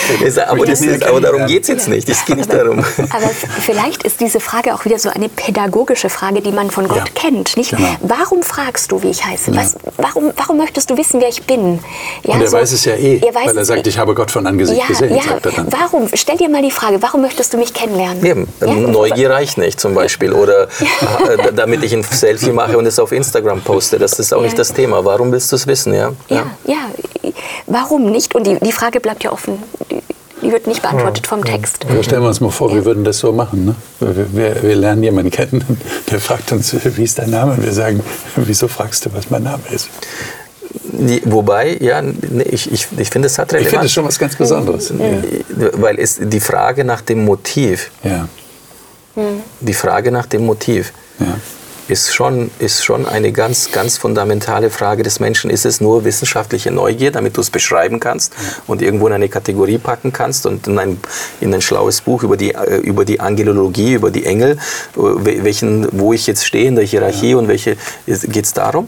[0.47, 2.07] aber, ist, aber, darum geht es jetzt nicht.
[2.09, 2.79] Es geht nicht darum.
[2.79, 3.29] Aber
[3.61, 7.05] vielleicht ist diese Frage auch wieder so eine pädagogische Frage, die man von Gott ja.
[7.13, 7.57] kennt.
[7.57, 7.71] Nicht?
[7.71, 7.95] Genau.
[8.01, 9.55] Warum fragst du, wie ich heiße?
[9.55, 11.79] Was, warum, warum möchtest du wissen, wer ich bin?
[12.23, 14.45] Ja, und er so, weiß es ja eh, weil er sagt, ich habe Gott von
[14.45, 15.19] Angesicht gesehen.
[15.21, 15.67] Sagt er dann.
[15.71, 16.07] Warum?
[16.13, 18.25] Stell dir mal die Frage, warum möchtest du mich kennenlernen?
[18.25, 18.47] Eben.
[18.61, 18.73] Ja?
[18.73, 20.33] Neugier reicht nicht zum Beispiel.
[20.33, 20.63] Oder
[21.29, 23.99] äh, damit ich ein Selfie mache und es auf Instagram poste.
[23.99, 24.45] Das ist auch ja.
[24.45, 25.03] nicht das Thema.
[25.05, 25.93] Warum willst du es wissen?
[25.93, 26.11] Ja?
[26.29, 26.89] ja, ja.
[27.67, 28.33] Warum nicht?
[28.35, 29.61] Und die, die Frage bleibt ja offen.
[30.41, 31.85] Die wird nicht beantwortet vom Text.
[31.93, 33.65] Ja, stellen wir uns mal vor, wir würden das so machen.
[33.65, 33.75] Ne?
[33.99, 37.53] Wir, wir, wir, lernen jemanden kennen, der fragt uns, wie ist dein Name?
[37.53, 38.01] Und wir sagen,
[38.37, 39.89] wieso fragst du, was mein Name ist?
[40.71, 43.65] Die, wobei, ja, nee, ich, ich, ich finde, es hat Relevanz.
[43.65, 44.89] Ich finde es schon was ganz Besonderes.
[44.89, 45.69] Ja.
[45.73, 48.27] Weil es die Frage nach dem Motiv, ja.
[49.61, 51.37] die Frage nach dem Motiv, ja.
[51.87, 55.49] ist, schon, ist schon eine ganz, ganz fundamentale Frage des Menschen.
[55.49, 58.33] Ist es nur wissenschaftliche Neugier, damit du es beschreiben kannst
[58.67, 60.99] und irgendwo in eine Kategorie packen kannst und in ein,
[61.41, 64.99] in ein schlaues Buch über die, äh, über die Angelologie, über die Engel, äh,
[65.43, 68.87] welchen, wo ich jetzt stehe in der Hierarchie und welche, geht es darum?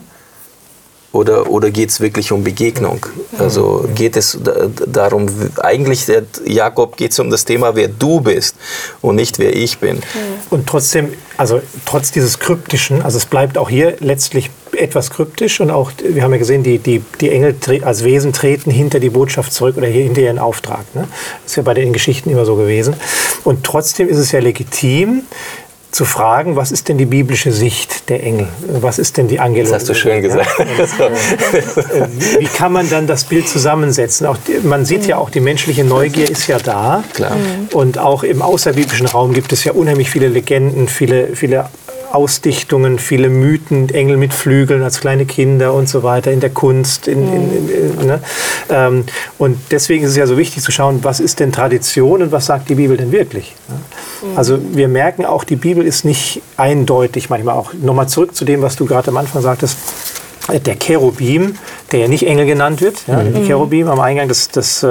[1.13, 3.05] Oder, oder geht es wirklich um Begegnung?
[3.37, 4.39] Also geht es
[4.87, 5.27] darum,
[5.61, 8.55] eigentlich, der Jakob geht es um das Thema, wer du bist
[9.01, 9.99] und nicht wer ich bin.
[10.49, 15.69] Und trotzdem, also trotz dieses Kryptischen, also es bleibt auch hier letztlich etwas kryptisch und
[15.69, 19.53] auch, wir haben ja gesehen, die, die, die Engel als Wesen treten hinter die Botschaft
[19.53, 20.85] zurück oder hinter ihren Auftrag.
[20.95, 21.07] Ne?
[21.43, 22.95] Das ist ja bei den Geschichten immer so gewesen.
[23.43, 25.23] Und trotzdem ist es ja legitim,
[25.91, 28.47] zu fragen, was ist denn die biblische Sicht der Engel?
[28.67, 29.71] Was ist denn die Angelologie?
[29.71, 30.49] Das hast du schön gesagt.
[30.57, 31.09] Ja?
[32.39, 34.25] Wie kann man dann das Bild zusammensetzen?
[34.25, 37.03] Auch, man sieht ja auch, die menschliche Neugier ist ja da.
[37.13, 37.35] Klar.
[37.73, 41.65] Und auch im außerbiblischen Raum gibt es ja unheimlich viele Legenden, viele, viele
[42.13, 47.07] Ausdichtungen, viele Mythen, Engel mit Flügeln als kleine Kinder und so weiter in der Kunst.
[47.07, 48.19] In, in, in, ne?
[48.69, 49.05] ähm,
[49.37, 52.45] und deswegen ist es ja so wichtig zu schauen, was ist denn Tradition und was
[52.45, 53.55] sagt die Bibel denn wirklich?
[53.67, 53.75] Ne?
[54.35, 57.73] Also wir merken auch, die Bibel ist nicht eindeutig manchmal auch.
[57.73, 59.77] Nochmal zurück zu dem, was du gerade am Anfang sagtest.
[60.65, 61.55] Der Cherubim,
[61.91, 64.85] der ja nicht Engel genannt wird, ja, die Cherubim am Eingang des, des,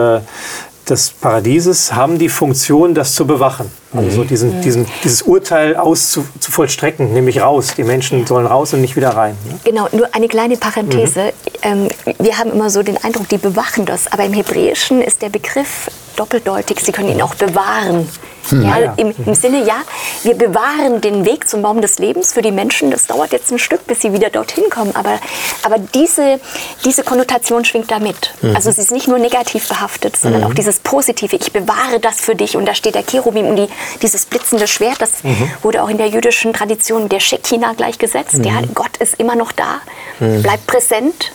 [0.88, 3.70] des Paradieses haben die Funktion, das zu bewachen.
[3.92, 7.74] Also so diesen, diesen, dieses Urteil auszuvollstrecken, nämlich raus.
[7.76, 9.36] Die Menschen sollen raus und nicht wieder rein.
[9.48, 9.58] Ne?
[9.64, 11.32] Genau, nur eine kleine Parenthese.
[11.64, 11.90] Mhm.
[12.12, 14.12] Ähm, wir haben immer so den Eindruck, die bewachen das.
[14.12, 16.80] Aber im Hebräischen ist der Begriff doppeldeutig.
[16.80, 18.06] Sie können ihn auch bewahren.
[18.48, 18.62] Hm.
[18.62, 18.94] Ja, ja.
[18.96, 19.82] Im, Im, Sinne, ja,
[20.22, 22.90] wir bewahren den Weg zum Baum des Lebens für die Menschen.
[22.90, 24.94] Das dauert jetzt ein Stück, bis sie wieder dorthin kommen.
[24.94, 25.18] Aber,
[25.62, 26.40] aber diese,
[26.84, 28.32] diese Konnotation schwingt da mit.
[28.42, 28.56] Mhm.
[28.56, 30.48] Also sie ist nicht nur negativ behaftet, sondern mhm.
[30.48, 31.36] auch dieses Positive.
[31.36, 32.56] Ich bewahre das für dich.
[32.56, 33.68] Und da steht der Cherubim und die,
[34.02, 35.00] dieses blitzende Schwert.
[35.00, 35.50] Das mhm.
[35.62, 38.44] wurde auch in der jüdischen Tradition mit der Shekinah gleichgesetzt.
[38.44, 39.80] Ja, Gott ist immer noch da,
[40.18, 41.32] bleibt präsent.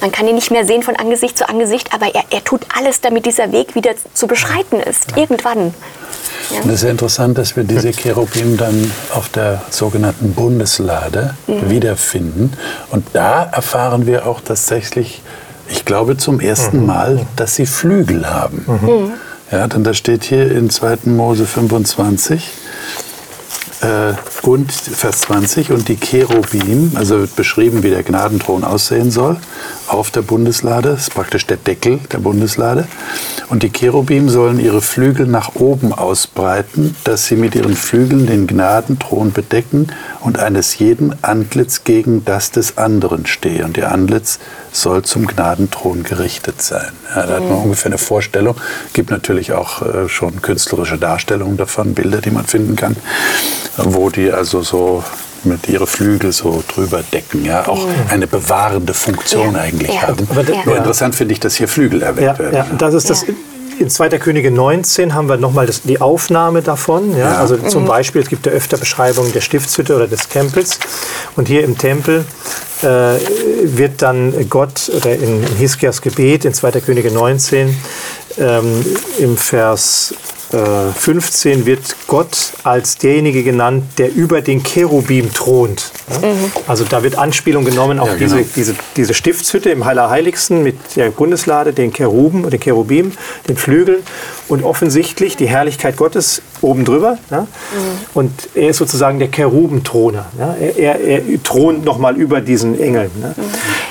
[0.00, 3.00] Man kann ihn nicht mehr sehen von Angesicht zu Angesicht, aber er, er tut alles,
[3.00, 5.16] damit dieser Weg wieder zu beschreiten ist.
[5.16, 5.74] Irgendwann.
[6.50, 6.60] Ja.
[6.62, 11.70] Und es ist ja interessant, dass wir diese Cherubim dann auf der sogenannten Bundeslade mhm.
[11.70, 12.52] wiederfinden.
[12.90, 15.22] Und da erfahren wir auch tatsächlich,
[15.68, 16.86] ich glaube zum ersten mhm.
[16.86, 18.64] Mal, dass sie Flügel haben.
[18.66, 19.12] Mhm.
[19.50, 20.98] Ja, denn da steht hier in 2.
[21.04, 22.50] Mose 25,
[23.80, 29.36] äh, und Vers 20 und die Cherubim, also wird beschrieben, wie der Gnadenthron aussehen soll,
[29.88, 32.86] auf der Bundeslade, das ist praktisch der Deckel der Bundeslade.
[33.48, 38.46] Und die Cherubim sollen ihre Flügel nach oben ausbreiten, dass sie mit ihren Flügeln den
[38.46, 39.88] Gnadenthron bedecken
[40.20, 43.64] und eines jeden Antlitz gegen das des anderen stehe.
[43.64, 44.38] Und ihr Antlitz
[44.72, 46.92] soll zum Gnadenthron gerichtet sein.
[47.14, 48.56] Ja, da hat man ungefähr eine Vorstellung.
[48.92, 52.96] Gibt natürlich auch äh, schon künstlerische Darstellungen davon, Bilder, die man finden kann,
[53.76, 55.04] wo die also so
[55.44, 57.92] mit ihre Flügel so drüber decken, ja, auch mhm.
[58.10, 59.60] eine bewahrende Funktion ja.
[59.60, 60.02] eigentlich ja.
[60.02, 60.26] haben.
[60.30, 62.54] Aber Nur interessant finde ich, dass hier Flügel erwähnt werden.
[62.54, 63.24] Ja, das ist das
[63.78, 64.08] in 2.
[64.18, 67.12] Könige 19 haben wir nochmal die Aufnahme davon.
[67.12, 67.18] Ja?
[67.18, 67.38] ja.
[67.38, 67.88] Also zum mhm.
[67.88, 70.78] Beispiel, es gibt ja öfter Beschreibungen der Stiftshütte oder des Tempels.
[71.36, 72.24] Und hier im Tempel
[72.82, 76.72] äh, wird dann Gott, oder in, in Hiskias Gebet in 2.
[76.80, 77.76] Könige 19,
[78.38, 78.84] ähm,
[79.18, 80.14] im Vers
[80.50, 85.92] 15 äh, wird Gott als derjenige genannt, der über den Cherubim thront.
[86.22, 86.50] Mhm.
[86.66, 88.36] Also da wird Anspielung genommen auf ja, genau.
[88.36, 93.12] diese, diese, diese Stiftshütte im Allerheiligsten mit der Bundeslade, den Cheruben, den Cherubim,
[93.46, 93.98] den Flügeln
[94.48, 97.18] und offensichtlich die Herrlichkeit Gottes oben drüber.
[97.30, 97.42] Ja?
[97.42, 97.46] Mhm.
[98.14, 100.26] Und er ist sozusagen der Cherubenthroner.
[100.38, 100.54] Ja?
[100.58, 103.10] Er, er, er thront nochmal über diesen Engeln.
[103.20, 103.34] Ne?
[103.36, 103.42] Mhm.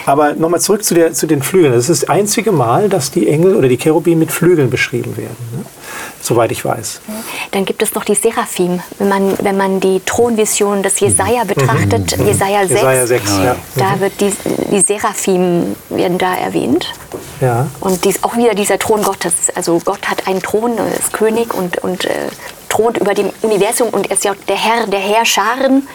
[0.07, 1.73] Aber nochmal zurück zu, der, zu den Flügeln.
[1.73, 5.35] Das ist das einzige Mal, dass die Engel oder die Cherubim mit Flügeln beschrieben werden.
[6.21, 7.01] Soweit ich weiß.
[7.51, 8.81] Dann gibt es noch die Seraphim.
[8.97, 11.47] Wenn man, wenn man die Thronvision des Jesaja mhm.
[11.47, 12.27] betrachtet, mhm.
[12.27, 13.55] Jesaja 6, Jesaja 6 ja.
[13.75, 13.99] da mhm.
[13.99, 14.33] wird die,
[14.71, 16.93] die Seraphim werden da erwähnt.
[17.41, 17.67] Ja.
[17.79, 19.33] Und dies, auch wieder dieser Thron Gottes.
[19.55, 22.29] Also Gott hat einen Thron, ist König und, und äh,
[22.69, 25.87] thront über dem Universum und er ist ja der Herr der Herrscharen.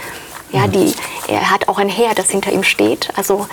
[0.52, 0.94] Ja, die,
[1.28, 3.08] er hat auch ein Heer, das hinter ihm steht.
[3.16, 3.46] Also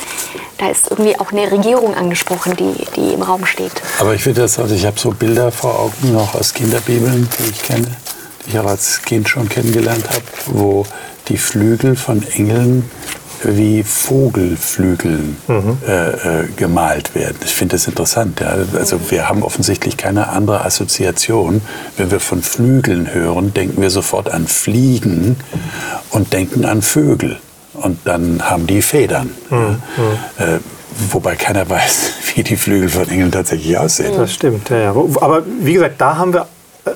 [0.58, 3.82] da ist irgendwie auch eine Regierung angesprochen, die, die im Raum steht.
[4.00, 7.50] Aber ich finde das, also ich habe so Bilder vor Augen, noch aus Kinderbibeln, die
[7.50, 7.88] ich kenne,
[8.46, 10.86] die ich auch als Kind schon kennengelernt habe, wo
[11.30, 12.90] die Flügel von Engeln
[13.44, 15.78] wie Vogelflügeln mhm.
[15.88, 17.38] äh, äh, gemalt werden.
[17.44, 18.40] Ich finde das interessant.
[18.40, 18.56] Ja?
[18.78, 21.62] Also wir haben offensichtlich keine andere Assoziation.
[21.98, 25.38] Wenn wir von Flügeln hören, denken wir sofort an Fliegen
[26.12, 27.40] und denken an Vögel.
[27.74, 29.32] Und dann haben die Federn.
[29.50, 29.78] Mhm.
[30.38, 30.60] Äh,
[31.12, 34.14] wobei keiner weiß, wie die Flügel von Engeln tatsächlich aussehen.
[34.18, 34.90] Das stimmt, ja, ja.
[34.92, 36.48] Aber wie gesagt, da haben wir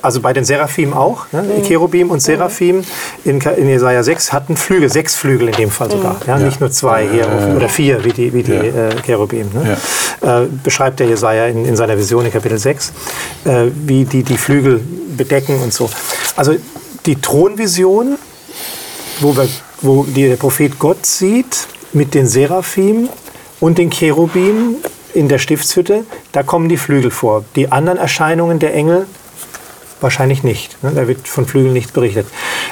[0.01, 1.43] also bei den Seraphim auch, ne?
[1.43, 1.63] Mhm.
[1.63, 2.83] Cherubim und Seraphim
[3.25, 6.15] in, in Jesaja 6 hatten Flügel, sechs Flügel in dem Fall sogar.
[6.25, 6.37] Ja?
[6.39, 8.61] Nicht nur zwei hier oder vier wie die, wie die Ja.
[8.63, 9.49] äh, Cherubim.
[9.53, 9.77] Ne?
[10.21, 12.93] Äh, beschreibt der Jesaja in, in seiner Vision in Kapitel 6,
[13.45, 14.81] äh, wie die die Flügel
[15.17, 15.89] bedecken und so.
[16.35, 16.55] Also
[17.05, 18.17] die Thronvision,
[19.19, 19.47] wo, wir,
[19.81, 23.09] wo die, der Prophet Gott sieht mit den Seraphim
[23.59, 24.77] und den Cherubim
[25.13, 27.43] in der Stiftshütte, da kommen die Flügel vor.
[27.55, 29.05] Die anderen Erscheinungen der Engel
[30.03, 30.81] wahrscheinlich nicht.
[30.83, 30.91] Ne?
[30.93, 32.27] Da wird von Flügeln nicht berichtet.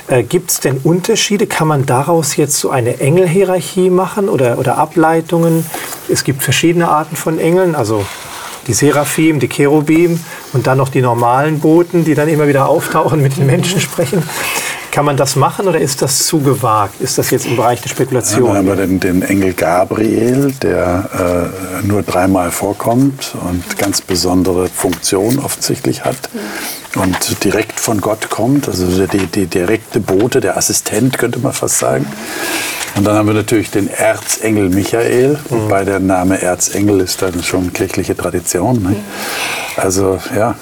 [0.07, 1.47] Äh, Gibt es denn Unterschiede?
[1.47, 5.65] Kann man daraus jetzt so eine Engelhierarchie machen oder, oder Ableitungen?
[6.09, 8.05] Es gibt verschiedene Arten von Engeln, also
[8.67, 10.19] die Seraphim, die Cherubim
[10.53, 14.21] und dann noch die normalen Boten, die dann immer wieder auftauchen, mit den Menschen sprechen.
[14.91, 16.99] Kann man das machen oder ist das zu gewagt?
[16.99, 18.57] Ist das jetzt im Bereich der Dann Spekulation?
[18.57, 21.51] haben wir den, den Engel Gabriel, der
[21.81, 26.29] äh, nur dreimal vorkommt und ganz besondere Funktion offensichtlich hat
[26.95, 31.53] und direkt von Gott kommt, also der die, die direkte Bote, der Assistent könnte man
[31.53, 32.05] fast sagen.
[32.95, 37.71] Und dann haben wir natürlich den Erzengel Michael, wobei der Name Erzengel ist dann schon
[37.71, 38.83] kirchliche Tradition.
[38.83, 38.97] Ne?
[39.77, 40.55] Also ja,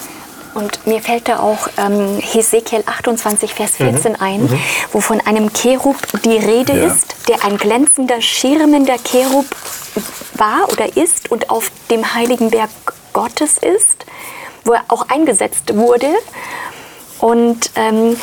[0.60, 4.50] Und mir fällt da auch ähm, Hesekiel 28, Vers 14 ein,
[4.91, 5.95] wo von einem Cherub
[6.26, 6.88] die Rede Ja.
[6.88, 9.45] ist, der ein glänzender, schirmender Cherub
[10.34, 12.69] war oder ist und auf dem heiligen Berg
[13.13, 14.06] Gottes ist,
[14.65, 16.08] wo er auch eingesetzt wurde.
[17.19, 18.17] Und ähm,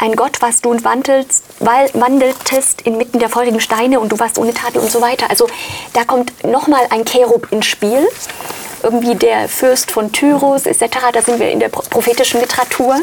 [0.00, 4.38] ein Gott warst du und wandelst, weil, wandeltest inmitten der feurigen Steine und du warst
[4.38, 5.28] ohne Tadel und so weiter.
[5.30, 5.46] Also
[5.92, 8.06] da kommt nochmal ein Cherub ins Spiel.
[8.80, 10.84] Irgendwie der Fürst von Tyrus etc.
[11.12, 12.94] Da sind wir in der pro- prophetischen Literatur.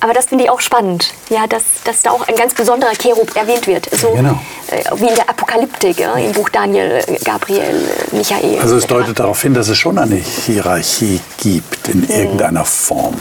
[0.00, 3.36] Aber das finde ich auch spannend, ja, dass, dass da auch ein ganz besonderer Cherub
[3.36, 3.88] erwähnt wird.
[3.94, 4.36] So Genau.
[4.66, 7.60] äh, wie in der Apokalyptik, ja, im Buch Daniel, äh, Gabriel,
[8.12, 8.58] äh, Michael.
[8.60, 13.14] Also es deutet darauf hin, dass es schon eine Hierarchie gibt in irgendeiner Form.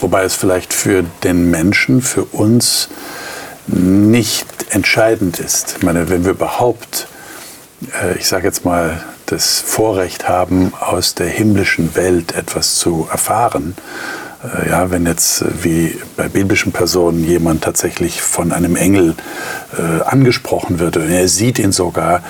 [0.00, 2.88] Wobei es vielleicht für den Menschen, für uns
[3.66, 5.76] nicht entscheidend ist.
[5.78, 7.08] Ich meine, wenn wir überhaupt,
[8.02, 13.74] äh, ich sage jetzt mal, das Vorrecht haben, aus der himmlischen Welt etwas zu erfahren,
[14.68, 19.14] ja, wenn jetzt äh, wie bei biblischen Personen jemand tatsächlich von einem Engel
[19.76, 22.22] äh, angesprochen wird und er sieht ihn sogar,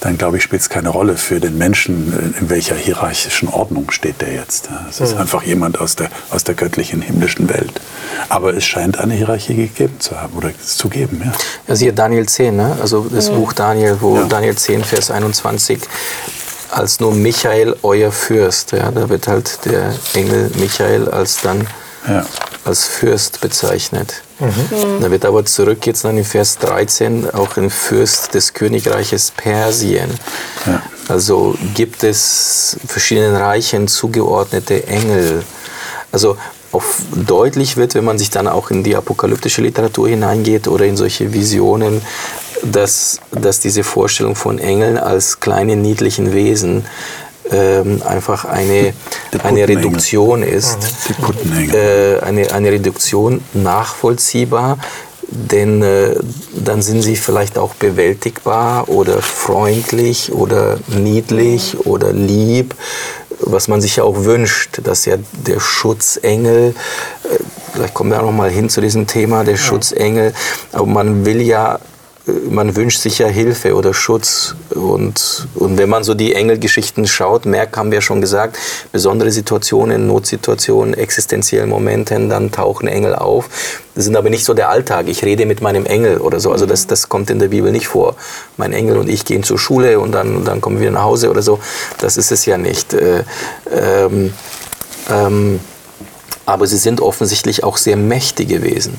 [0.00, 3.90] dann glaube ich, spielt es keine Rolle für den Menschen, äh, in welcher hierarchischen Ordnung
[3.90, 4.66] steht der jetzt.
[4.70, 7.80] Ja, Es ist einfach jemand aus der, aus der göttlichen himmlischen Welt.
[8.28, 11.22] Aber es scheint eine Hierarchie gegeben zu haben oder es zu geben.
[11.24, 11.32] Ja.
[11.68, 12.76] Ja, siehe Daniel 10, ne?
[12.80, 14.24] also das Buch Daniel, wo Ja.
[14.24, 15.80] Daniel 10, Vers 21,
[16.72, 21.66] als nur Michael, euer Fürst, ja, da wird halt der Engel Michael als dann
[22.08, 22.24] Ja.
[22.64, 24.22] als Fürst bezeichnet.
[25.00, 30.08] Da wird aber zurück jetzt dann in Vers 13 auch ein Fürst des Königreiches Persien.
[30.66, 30.80] Ja.
[31.08, 35.42] Also gibt es verschiedenen Reichen zugeordnete Engel.
[36.10, 36.38] Also
[36.72, 40.96] auf deutlich wird, wenn man sich dann auch in die apokalyptische Literatur hineingeht oder in
[40.96, 42.00] solche Visionen,
[42.62, 46.84] dass, dass diese Vorstellung von Engeln als kleine niedlichen Wesen
[47.50, 48.92] ähm, einfach eine,
[49.42, 49.68] eine.
[49.68, 51.74] Reduktion ist Die Puttenengel.
[51.74, 54.78] äh, eine, eine Reduktion nachvollziehbar,
[55.28, 56.16] denn äh,
[56.54, 62.74] dann sind sie vielleicht auch bewältigbar oder freundlich oder niedlich oder lieb,
[63.40, 66.74] was man sich ja auch wünscht, dass ja der Schutzengel,
[67.24, 67.42] äh,
[67.72, 70.34] vielleicht kommen wir auch noch mal hin zu diesem Thema, der Schutzengel,
[70.72, 71.78] aber man will ja
[72.48, 74.54] man wünscht sich ja Hilfe oder Schutz.
[74.70, 78.58] Und, und wenn man so die Engelgeschichten schaut, merkt, haben wir schon gesagt,
[78.92, 83.48] besondere Situationen, Notsituationen, existenziellen Momenten, dann tauchen Engel auf.
[83.94, 85.08] Das sind aber nicht so der Alltag.
[85.08, 86.52] Ich rede mit meinem Engel oder so.
[86.52, 88.16] Also das, das kommt in der Bibel nicht vor.
[88.56, 91.42] Mein Engel und ich gehen zur Schule und dann, dann kommen wir nach Hause oder
[91.42, 91.58] so.
[91.98, 92.94] Das ist es ja nicht.
[92.94, 93.24] Äh,
[93.70, 94.32] ähm,
[95.10, 95.60] ähm,
[96.46, 98.94] aber sie sind offensichtlich auch sehr mächtige Wesen.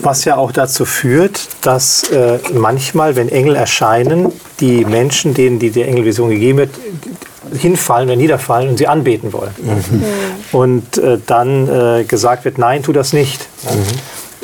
[0.00, 5.70] Was ja auch dazu führt, dass äh, manchmal, wenn Engel erscheinen, die Menschen, denen die,
[5.70, 6.70] die Engelvision gegeben wird,
[7.58, 9.54] hinfallen oder niederfallen und sie anbeten wollen.
[10.52, 13.46] Und äh, dann äh, gesagt wird, nein, tu das nicht.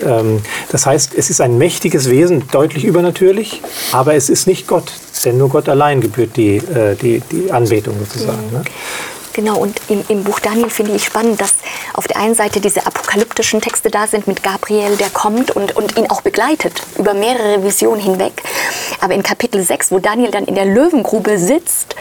[0.04, 3.62] Ähm, das heißt, es ist ein mächtiges Wesen, deutlich übernatürlich,
[3.92, 4.92] aber es ist nicht Gott,
[5.24, 8.52] denn nur Gott allein gebührt die, äh, die, die Anbetung sozusagen.
[8.52, 8.62] Ne?
[9.36, 11.52] Genau, und im, im Buch Daniel finde ich spannend, dass
[11.92, 15.98] auf der einen Seite diese apokalyptischen Texte da sind mit Gabriel, der kommt und, und
[15.98, 18.42] ihn auch begleitet über mehrere Visionen hinweg.
[19.02, 21.96] Aber in Kapitel 6, wo Daniel dann in der Löwengrube sitzt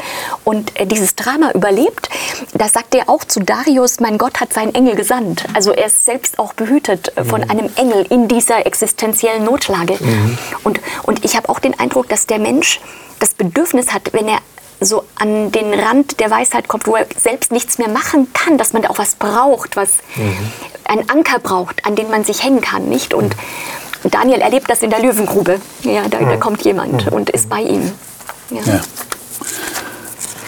[0.46, 2.08] und äh, dieses Drama überlebt,
[2.54, 5.44] da sagt er auch zu Darius, mein Gott hat seinen Engel gesandt.
[5.54, 7.50] Also er ist selbst auch behütet äh, von Mhm.
[7.52, 9.98] einem Engel in dieser existenziellen Notlage.
[10.00, 10.38] Mhm.
[10.64, 12.80] Und, und ich habe auch den Eindruck, dass der Mensch
[13.20, 14.38] das Bedürfnis hat, wenn er
[14.82, 18.74] so an den Rand der Weisheit kommt, wo er selbst nichts mehr machen kann, dass
[18.74, 20.52] man da auch was braucht, was Mhm.
[20.86, 23.14] einen Anker braucht, an den man sich hängen kann, nicht?
[23.14, 23.36] Und
[24.04, 25.60] Daniel erlebt das in der Löwengrube.
[25.82, 27.92] Ja, da, da kommt jemand und ist bei ihm.
[28.52, 28.62] Ja.
[28.66, 28.82] Ja.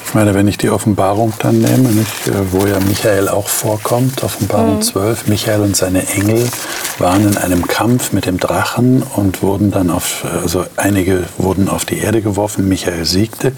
[0.07, 4.23] Ich meine, wenn ich die Offenbarung dann nehme, nicht, äh, wo ja Michael auch vorkommt,
[4.23, 6.47] Offenbarung 12, Michael und seine Engel
[6.97, 11.83] waren in einem Kampf mit dem Drachen und wurden dann auf, also einige wurden auf
[11.83, 13.51] die Erde geworfen, Michael siegte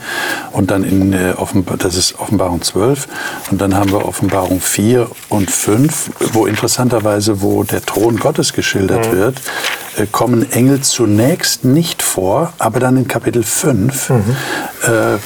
[0.52, 3.08] und dann in äh, Offenbar das ist Offenbarung 12
[3.52, 9.12] und dann haben wir Offenbarung 4 und 5, wo interessanterweise, wo der Thron Gottes geschildert
[9.12, 9.40] wird,
[9.98, 15.20] äh, kommen Engel zunächst nicht vor, aber dann in Kapitel 5 äh,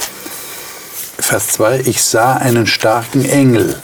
[1.24, 3.76] Vers 2, ich sah einen starken Engel.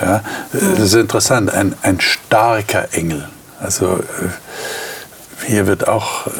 [0.00, 3.28] Ja, das ist interessant, ein, ein starker Engel.
[3.60, 6.30] Also äh, hier wird auch äh,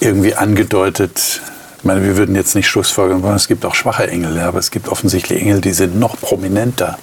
[0.00, 1.40] irgendwie angedeutet,
[1.78, 4.70] ich meine, wir würden jetzt nicht Schlussfolgern wollen, es gibt auch schwache Engel, aber es
[4.72, 6.98] gibt offensichtlich Engel, die sind noch prominenter.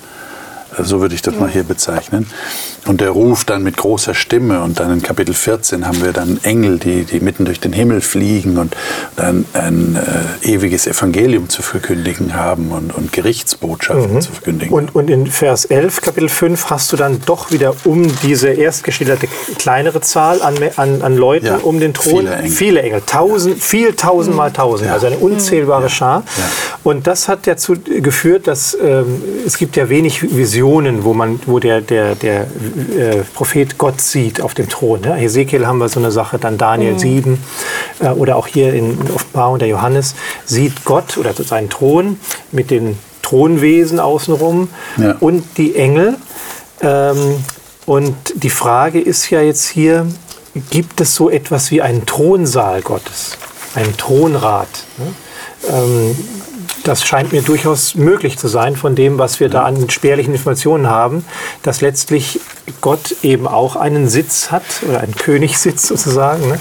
[0.80, 2.28] So würde ich das mal hier bezeichnen.
[2.88, 6.40] Und der ruft dann mit großer Stimme und dann in Kapitel 14 haben wir dann
[6.44, 8.76] Engel, die, die mitten durch den Himmel fliegen und
[9.16, 9.96] dann ein
[10.44, 14.74] äh, ewiges Evangelium zu verkündigen haben und, und Gerichtsbotschaften zu verkündigen.
[14.74, 18.84] Und, und in Vers 11, Kapitel 5, hast du dann doch wieder um diese erst
[18.84, 22.52] geschilderte kleinere Zahl an, an, an Leuten Ja, um den Thron viele Engel.
[22.52, 23.02] viele Engel.
[23.06, 24.94] Tausend, viel tausendmal tausend, Ja.
[24.94, 26.24] also eine unzählbare Schar.
[26.84, 30.36] Und das hat dazu geführt, dass ähm, es gibt ja wenig
[30.66, 35.02] Visionen, wo man, wo der, der, der äh, Prophet Gott sieht auf dem Thron.
[35.02, 35.14] Ne?
[35.14, 37.38] Hesekiel haben wir so eine Sache, dann Daniel 7
[38.00, 42.20] äh, oder auch hier in Offenbarung der Johannes sieht Gott oder seinen Thron
[42.52, 45.16] mit den Thronwesen außenrum Ja.
[45.20, 46.16] und die Engel.
[46.82, 47.44] Ähm,
[47.86, 50.08] und die Frage ist ja jetzt hier,
[50.72, 53.38] gibt es so etwas wie einen Thronsaal Gottes,
[53.76, 54.68] einen Thronrat?
[54.98, 55.06] Ne?
[55.70, 56.16] Ähm,
[56.88, 60.90] das scheint mir durchaus möglich zu sein von dem, was wir da an spärlichen Informationen
[60.90, 61.26] haben,
[61.64, 62.40] dass letztlich
[62.82, 66.60] Gott eben auch einen Sitz hat oder einen Königssitz sozusagen ne?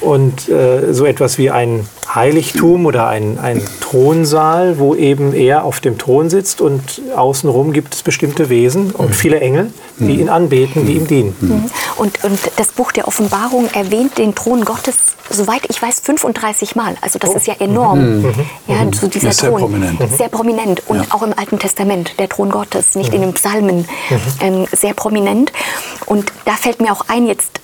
[0.00, 5.80] und äh, so etwas wie ein Heiligtum oder ein, ein Thronsaal, wo eben er auf
[5.80, 6.82] dem Thron sitzt und
[7.16, 11.36] außenrum gibt es bestimmte Wesen und viele Engel, die ihn anbeten, die ihm dienen.
[11.40, 11.70] Mhm.
[11.96, 16.96] Und, und das Buch der Offenbarung erwähnt den Thron Gottes, soweit ich weiß, 35 Mal.
[17.00, 18.24] Also das ist ja enorm.
[18.66, 19.60] Ja, so dieser Ist sehr Thron.
[19.60, 20.00] prominent.
[20.16, 20.82] Sehr prominent.
[20.88, 21.04] Und Ja.
[21.10, 23.86] auch im Alten Testament, der Thron Gottes, nicht in den Psalmen,
[24.40, 25.52] ähm, sehr prominent.
[26.06, 27.60] Und da fällt mir auch ein, jetzt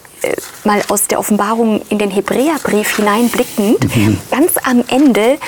[0.65, 3.79] mal aus der Offenbarung in den Hebräerbrief hineinblickend,
[4.31, 5.39] ganz am Ende,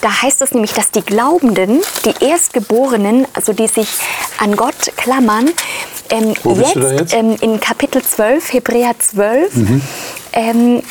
[0.00, 3.88] da heißt es nämlich, dass die Glaubenden, die Erstgeborenen, also die sich
[4.38, 5.50] an Gott klammern,
[6.10, 6.34] ähm,
[6.74, 7.14] da jetzt?
[7.14, 9.52] ähm, in Kapitel 12, Hebräer 12,
[10.32, 10.82] ähm,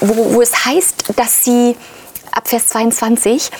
[0.00, 1.76] wo, wo es heißt, dass sie
[2.38, 3.50] ab Vers 22,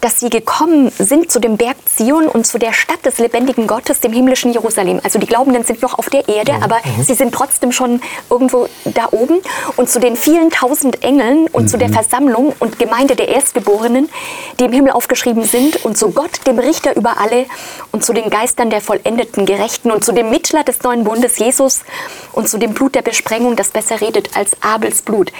[0.00, 3.98] dass sie gekommen sind zu dem Berg Zion und zu der Stadt des lebendigen Gottes,
[3.98, 5.00] dem himmlischen Jerusalem.
[5.02, 9.08] Also die Glaubenden sind noch auf der Erde, aber sie sind trotzdem schon irgendwo da
[9.10, 9.40] oben.
[9.74, 14.08] Und zu den vielen tausend Engeln und zu der Versammlung und Gemeinde der Erstgeborenen,
[14.60, 17.46] die im Himmel aufgeschrieben sind, und zu Gott, dem Richter über alle,
[17.90, 21.80] und zu den Geistern der vollendeten Gerechten und zu dem Mittler des neuen Bundes, Jesus,
[22.32, 25.32] und zu dem Blut der Besprengung, das besser redet als Abels Blut.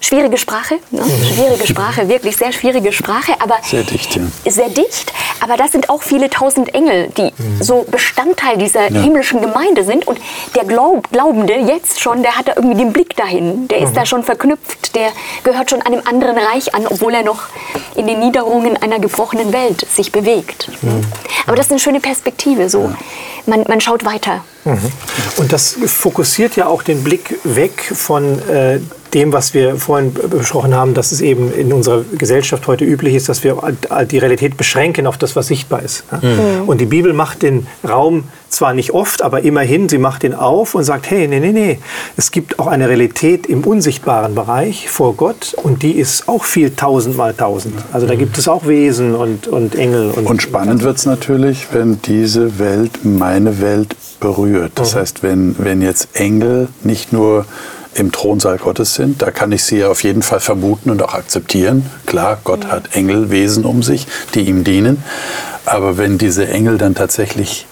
[0.00, 1.02] Schwierige Sprache, ne?
[1.34, 4.22] schwierige Sprache, wirklich sehr schwierige Sprache, aber Sehr dicht, ja.
[4.50, 5.12] sehr dicht.
[5.40, 9.00] Aber das sind auch viele tausend Engel, die so Bestandteil dieser Ja.
[9.02, 10.06] himmlischen Gemeinde sind.
[10.06, 10.18] Und
[10.54, 13.68] der Glaub, Glaubende jetzt schon, der hat da irgendwie den Blick dahin.
[13.68, 14.94] Der ist da schon verknüpft.
[14.94, 15.08] Der
[15.44, 17.40] gehört schon einem anderen Reich an, obwohl er noch
[17.96, 20.70] in den Niederungen einer gebrochenen Welt sich bewegt.
[21.46, 22.68] Aber das ist eine schöne Perspektive.
[22.68, 22.90] So,
[23.46, 24.44] man, man schaut weiter.
[25.36, 28.80] Und das fokussiert ja auch den Blick weg von äh,
[29.14, 33.28] dem, was wir vorhin besprochen haben, dass es eben in unserer Gesellschaft heute üblich ist,
[33.28, 33.56] dass wir
[34.10, 36.04] die Realität beschränken auf das, was sichtbar ist.
[36.12, 36.62] ne?
[36.66, 40.74] Und die Bibel macht den Raum zwar nicht oft, aber immerhin, sie macht ihn auf
[40.74, 41.78] und sagt, hey, nee, nee, nee,
[42.16, 46.70] es gibt auch eine Realität im unsichtbaren Bereich vor Gott und die ist auch viel
[46.70, 47.74] tausendmal tausend.
[47.92, 50.10] Also da gibt es auch Wesen und, und Engel.
[50.10, 54.72] Und, Und spannend wird es natürlich, wenn diese Welt meine Welt berührt.
[54.76, 57.46] Das heißt, wenn, wenn jetzt Engel nicht nur
[57.98, 59.22] im Thronsaal Gottes sind.
[59.22, 61.86] Da kann ich sie auf jeden Fall vermuten und auch akzeptieren.
[62.04, 65.02] Klar, Gott hat Engelwesen um sich, die ihm dienen.
[65.64, 67.66] Aber wenn diese Engel dann tatsächlich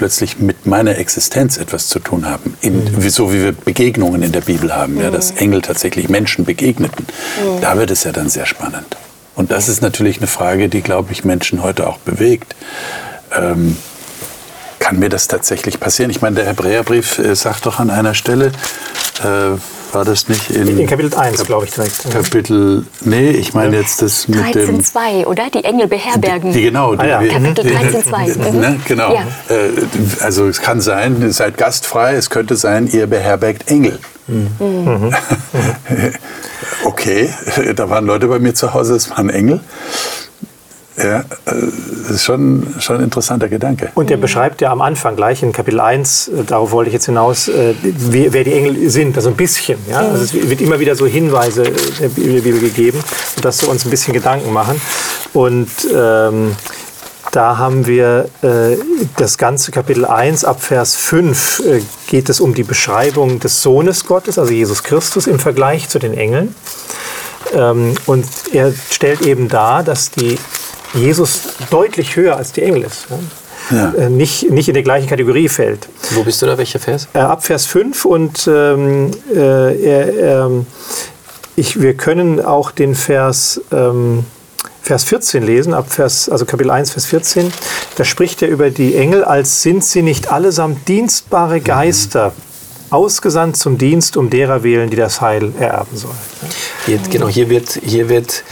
[0.00, 3.10] plötzlich mit meiner Existenz etwas zu tun haben, in, mhm.
[3.10, 5.02] so wie wir Begegnungen in der Bibel haben, mhm.
[5.02, 7.60] ja, dass Engel tatsächlich Menschen begegneten, mhm.
[7.60, 8.96] da wird es ja dann sehr spannend.
[9.34, 12.56] Und das ist natürlich eine Frage, die, glaube ich, Menschen heute auch bewegt.
[13.38, 13.76] Ähm,
[14.78, 16.10] kann mir das tatsächlich passieren?
[16.10, 18.52] Ich meine, der Hebräerbrief äh, sagt doch an einer Stelle,
[19.22, 19.58] äh,
[19.94, 22.10] war das nicht in, in Kapitel 1, glaube ich direkt.
[22.10, 24.84] Kapitel, nee, ich meine jetzt das mit 13, dem...
[24.84, 25.50] 2, oder?
[25.50, 26.52] Die Engel beherbergen.
[26.52, 26.94] Die, genau.
[26.94, 27.32] Die, ah, ja.
[27.32, 28.26] Kapitel 13, 2.
[28.52, 29.14] Ne, genau.
[29.14, 29.22] Ja.
[29.54, 29.70] Äh,
[30.20, 33.98] also es kann sein, ihr seid gastfrei, es könnte sein, ihr beherbergt Engel.
[34.26, 35.12] Mhm.
[36.84, 37.30] okay,
[37.74, 39.60] da waren Leute bei mir zu Hause, es waren Engel.
[41.02, 43.90] Ja, das äh, ist schon, schon ein interessanter Gedanke.
[43.94, 47.06] Und er beschreibt ja am Anfang gleich in Kapitel 1, äh, darauf wollte ich jetzt
[47.06, 49.78] hinaus, äh, wer die Engel sind, also ein bisschen.
[49.88, 49.98] Ja?
[50.00, 52.98] Also es wird immer wieder so Hinweise der Bibel gegeben,
[53.36, 54.80] sodass wir uns ein bisschen Gedanken machen.
[55.32, 56.56] Und ähm,
[57.32, 58.76] da haben wir äh,
[59.16, 64.04] das ganze Kapitel 1 ab Vers 5 äh, geht es um die Beschreibung des Sohnes
[64.04, 66.54] Gottes, also Jesus Christus im Vergleich zu den Engeln.
[67.54, 70.38] Ähm, und er stellt eben dar, dass die
[70.94, 73.06] Jesus deutlich höher als die Engel ist.
[73.70, 73.92] Ja.
[73.92, 75.88] Äh, nicht, nicht in die gleiche Kategorie fällt.
[76.10, 76.58] Wo bist du da?
[76.58, 77.08] Welcher Vers?
[77.12, 80.64] Äh, ab Vers 5 und ähm, äh, äh,
[81.56, 84.24] ich, wir können auch den Vers, ähm,
[84.82, 87.52] Vers 14 lesen, ab Vers, also Kapitel 1, Vers 14.
[87.96, 91.64] Da spricht er über die Engel, als sind sie nicht allesamt dienstbare mhm.
[91.64, 92.28] Geister.
[92.30, 92.50] Mhm
[92.90, 96.18] ausgesandt zum Dienst um derer wählen, die das Heil ererben sollen.
[96.86, 98.42] Hier, genau, hier wird, hier wird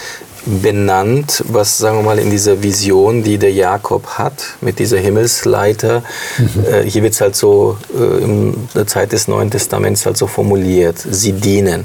[0.47, 6.03] benannt, was, sagen wir mal, in dieser Vision, die der Jakob hat, mit dieser Himmelsleiter,
[6.39, 6.65] mhm.
[6.65, 10.27] äh, hier wird es halt so äh, in der Zeit des Neuen Testaments halt so
[10.27, 11.85] formuliert, sie dienen.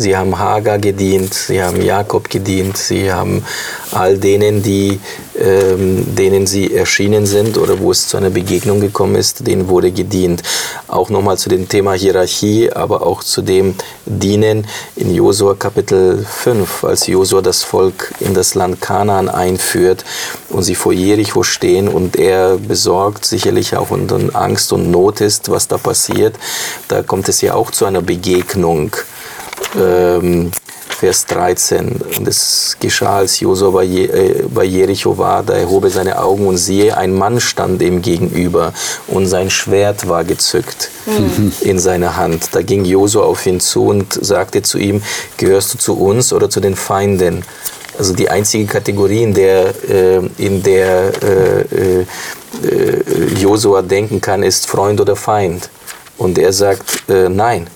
[0.00, 3.44] Sie haben Hagar gedient, sie haben Jakob gedient, sie haben
[3.90, 5.00] all denen, die,
[5.36, 9.90] ähm, denen sie erschienen sind oder wo es zu einer Begegnung gekommen ist, denen wurde
[9.90, 10.44] gedient.
[10.86, 13.74] Auch nochmal zu dem Thema Hierarchie, aber auch zu dem
[14.06, 20.04] Dienen in Josua Kapitel 5, als Josua das Volk in das Land Kanaan einführt
[20.50, 25.50] und sie vor Jericho stehen und er besorgt sicherlich auch unter Angst und Not ist,
[25.50, 26.36] was da passiert.
[26.86, 28.92] Da kommt es ja auch zu einer Begegnung
[29.76, 30.50] ähm,
[30.98, 32.00] Vers 13.
[32.18, 36.46] Und es geschah, als Josua bei, äh, bei Jericho war, da erhob er seine Augen
[36.48, 38.72] und siehe, ein Mann stand ihm gegenüber
[39.06, 41.52] und sein Schwert war gezückt mhm.
[41.60, 42.48] in seiner Hand.
[42.50, 45.00] Da ging Josua auf ihn zu und sagte zu ihm,
[45.36, 47.44] gehörst du zu uns oder zu den Feinden?
[47.96, 52.06] Also die einzige Kategorie, in der, äh, in der äh, äh,
[52.64, 55.70] äh Josua denken kann, ist Freund oder Feind.
[56.16, 57.68] Und er sagt, äh, nein,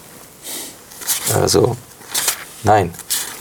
[1.34, 1.76] also
[2.62, 2.92] nein,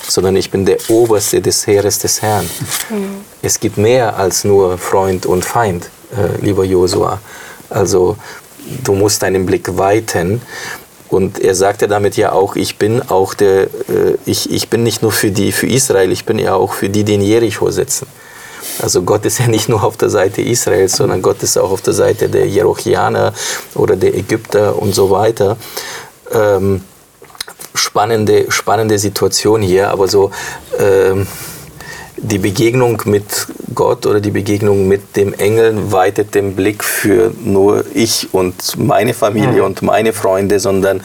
[0.07, 2.49] sondern ich bin der Oberste des Heeres des Herrn.
[2.89, 3.23] Mhm.
[3.41, 7.19] Es gibt mehr als nur Freund und Feind, äh, lieber Josua.
[7.69, 8.17] Also
[8.83, 10.41] du musst deinen Blick weiten.
[11.09, 15.01] Und er sagte damit ja auch, ich bin auch der, äh, ich, ich bin nicht
[15.01, 18.07] nur für die, für Israel, ich bin ja auch für die, die in Jericho sitzen.
[18.79, 21.81] Also Gott ist ja nicht nur auf der Seite Israels, sondern Gott ist auch auf
[21.81, 23.33] der Seite der Jerochianer
[23.75, 25.57] oder der Ägypter und so weiter.
[26.31, 26.83] Ähm,
[27.73, 30.31] spannende, spannende Situation hier, aber so
[30.79, 31.27] ähm,
[32.17, 37.83] die Begegnung mit Gott oder die Begegnung mit dem Engel weitet den Blick für nur
[37.93, 39.65] ich und meine Familie mhm.
[39.65, 41.01] und meine Freunde, sondern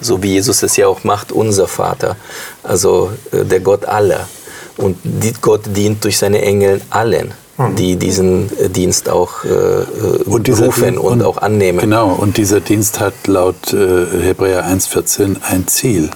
[0.00, 2.16] so wie Jesus es ja auch macht, unser Vater,
[2.62, 4.28] also äh, der Gott aller.
[4.76, 4.96] Und
[5.42, 7.34] Gott dient durch seine Engel allen.
[7.60, 7.76] Mhm.
[7.76, 11.80] die diesen äh, Dienst auch äh, äh und rufen und, und, auch annehmen.
[11.80, 16.10] Genau, und dieser Dienst hat laut äh, Hebräer 1,14 ein Ziel.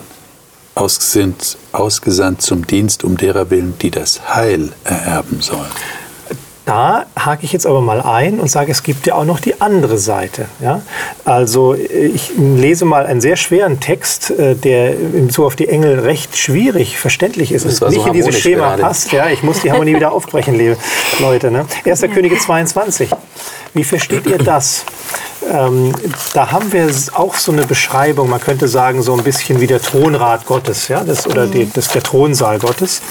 [0.77, 5.71] Ausgesandt, ausgesandt zum Dienst um derer willen, die das Heil ererben sollen.
[6.65, 9.61] Da hake ich jetzt aber mal ein und sage, es gibt ja auch noch die
[9.61, 10.47] andere Seite.
[10.61, 10.81] Ja?
[11.27, 16.01] Also ich lese mal einen sehr schweren Text, äh, der in Bezug auf die Engel
[16.01, 17.67] recht schwierig verständlich ist.
[17.67, 18.83] Es nicht so in dieses Schema gerade.
[18.83, 19.13] passt.
[19.13, 20.79] Ja, ich muss die Harmonie wieder aufbrechen, liebe
[21.21, 21.51] Leute.
[21.51, 21.67] Ne?
[21.85, 22.01] 1.
[22.15, 23.11] Könige 22.
[23.75, 24.85] Wie versteht ihr das?
[25.51, 25.93] Ähm,
[26.33, 29.83] da haben wir auch so eine Beschreibung, man könnte sagen, so ein bisschen wie der
[29.83, 33.03] Thronrat Gottes, ja, das, oder die, das, der Thronsaal Gottes,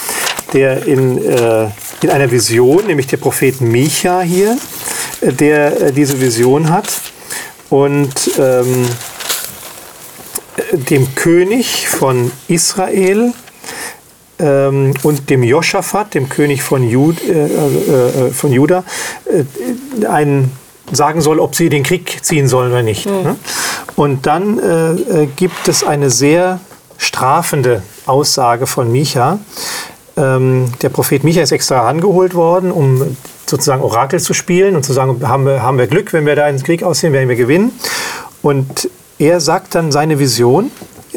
[0.54, 1.68] der in, äh,
[2.02, 4.58] in einer Vision, nämlich der Prophet Micha hier,
[5.20, 7.02] äh, der äh, diese Vision hat
[7.70, 8.88] und ähm,
[10.72, 13.34] dem König von Israel
[14.44, 18.84] ähm, und dem Joschafat, dem König von, Jud, äh, äh, äh von Juda,
[19.26, 20.52] äh, einen
[20.92, 23.06] sagen soll, ob sie den Krieg ziehen sollen oder nicht.
[23.06, 23.38] Mhm.
[23.96, 26.60] Und dann äh, gibt es eine sehr
[26.98, 29.40] strafende Aussage von Micha.
[30.18, 33.16] Ähm, der Prophet Micha ist extra angeholt worden, um
[33.46, 36.48] sozusagen Orakel zu spielen und zu sagen, haben wir, haben wir Glück, wenn wir da
[36.50, 37.72] ins Krieg aussehen, werden wir gewinnen.
[38.42, 38.90] Und
[39.20, 40.70] er sagt dann seine Vision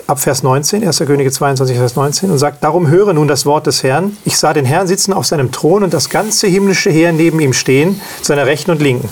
[0.07, 0.99] ab Vers 19, 1.
[0.99, 4.17] Könige 22, Vers 19, und sagt, darum höre nun das Wort des Herrn.
[4.25, 7.53] Ich sah den Herrn sitzen auf seinem Thron und das ganze himmlische Heer neben ihm
[7.53, 9.09] stehen, seiner Rechten und Linken.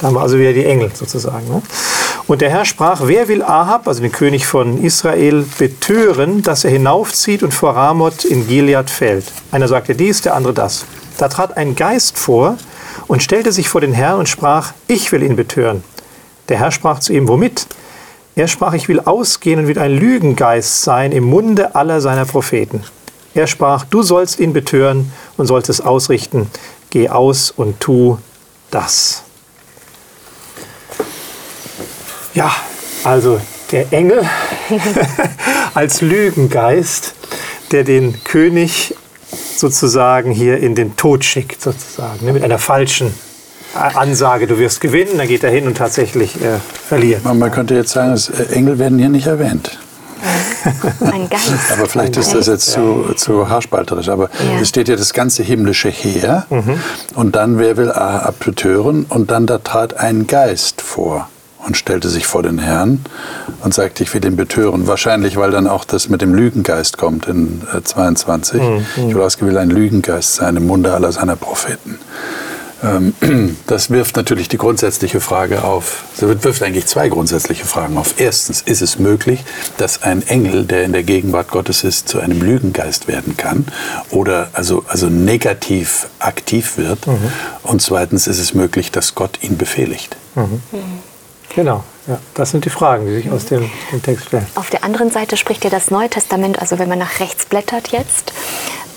[0.00, 1.48] Da haben wir also wieder die Engel sozusagen.
[1.48, 1.60] Ne?
[2.28, 6.70] Und der Herr sprach, wer will Ahab, also den König von Israel, betören, dass er
[6.70, 9.24] hinaufzieht und vor Ramoth in Gilead fällt?
[9.50, 10.84] Einer sagte dies, der andere das.
[11.16, 12.56] Da trat ein Geist vor
[13.08, 15.82] und stellte sich vor den Herrn und sprach, ich will ihn betören.
[16.48, 17.66] Der Herr sprach zu ihm, womit?
[18.38, 22.84] Er sprach, ich will ausgehen und will ein Lügengeist sein im Munde aller seiner Propheten.
[23.34, 26.48] Er sprach, du sollst ihn betören und sollst es ausrichten.
[26.90, 28.18] Geh aus und tu
[28.70, 29.24] das.
[32.32, 32.54] Ja,
[33.02, 33.40] also
[33.72, 34.22] der Engel
[35.74, 37.14] als Lügengeist,
[37.72, 38.94] der den König
[39.56, 43.12] sozusagen hier in den Tod schickt, sozusagen, ne, mit einer falschen
[43.78, 47.24] Ansage, du wirst gewinnen, dann geht er hin und tatsächlich äh, verliert.
[47.24, 49.78] Man könnte jetzt sagen, äh, Engel werden hier nicht erwähnt.
[51.00, 51.72] Ein Geist.
[51.72, 54.08] Aber vielleicht ist das jetzt zu, zu haarspalterisch.
[54.08, 54.60] Aber ja.
[54.60, 56.46] es steht ja das ganze himmlische Heer.
[56.50, 56.80] Mhm.
[57.14, 59.06] Und dann, wer will Ahab betören?
[59.08, 61.28] Und dann da trat ein Geist vor
[61.66, 63.00] und stellte sich vor den Herrn
[63.62, 64.86] und sagte, ich will ihn betören.
[64.86, 68.60] Wahrscheinlich, weil dann auch das mit dem Lügengeist kommt in 22.
[68.60, 68.86] Mhm.
[68.96, 71.98] Ich will ausgewählt ein Lügengeist sein im Munde aller seiner Propheten.
[72.82, 73.14] Ähm,
[73.66, 78.14] das wirft natürlich die grundsätzliche Frage auf, das wirft eigentlich zwei grundsätzliche Fragen auf.
[78.18, 79.44] Erstens, ist es möglich,
[79.76, 83.66] dass ein Engel, der in der Gegenwart Gottes ist, zu einem Lügengeist werden kann
[84.10, 87.06] oder also, also negativ aktiv wird?
[87.06, 87.32] Mhm.
[87.62, 90.16] Und zweitens, ist es möglich, dass Gott ihn befehligt?
[90.34, 90.60] Mhm.
[91.54, 94.46] Genau, ja, das sind die Fragen, die sich aus dem, dem, Text stellen.
[94.54, 97.88] Auf der anderen Seite spricht ja das Neue Testament, also wenn man nach rechts blättert
[97.88, 98.32] jetzt,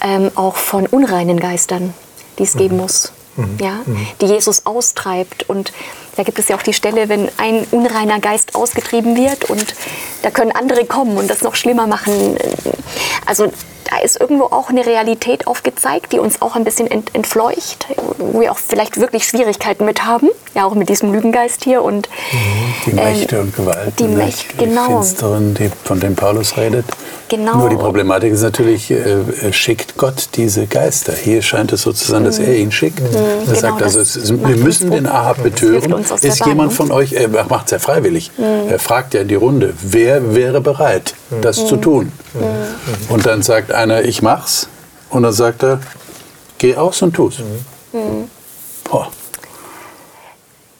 [0.01, 1.93] ähm, auch von unreinen Geistern,
[2.37, 2.59] die es mhm.
[2.59, 3.57] geben muss mhm.
[3.59, 3.79] ja,
[4.19, 5.49] die Jesus austreibt.
[5.49, 5.71] Und
[6.15, 9.73] da gibt es ja auch die Stelle, wenn ein unreiner Geist ausgetrieben wird und
[10.21, 12.37] da können andere kommen und das noch schlimmer machen.
[13.25, 13.51] Also
[13.91, 17.87] da ist irgendwo auch eine Realität aufgezeigt, die uns auch ein bisschen ent entfleucht,
[18.17, 22.07] wo wir auch vielleicht wirklich Schwierigkeiten mit haben, ja auch mit diesem Lügengeist hier und
[22.31, 26.55] mhm, die Mächte ähm, und Gewalten, die Mächte, genau, die Finsteren, die, von denen Paulus
[26.55, 26.85] redet.
[27.31, 27.59] Genau.
[27.59, 31.13] Nur die Problematik ist natürlich, äh, schickt Gott diese Geister.
[31.13, 32.99] Hier scheint es so zu sein, dass er ihn schickt.
[32.99, 33.05] Mhm.
[33.15, 36.03] Er genau, sagt also, ist, wir müssen den Ahab betören.
[36.21, 38.69] Ist jemand von euch, er macht es ja freiwillig, mhm.
[38.69, 41.67] er fragt ja in die Runde, wer wäre bereit, das mhm.
[41.67, 42.11] zu tun?
[42.33, 43.13] Mhm.
[43.13, 44.67] Und dann sagt einer, ich mach's.
[45.09, 45.79] Und dann sagt er,
[46.57, 47.39] geh aus und tu's.
[47.93, 48.29] Mhm.
[48.83, 49.07] Boah.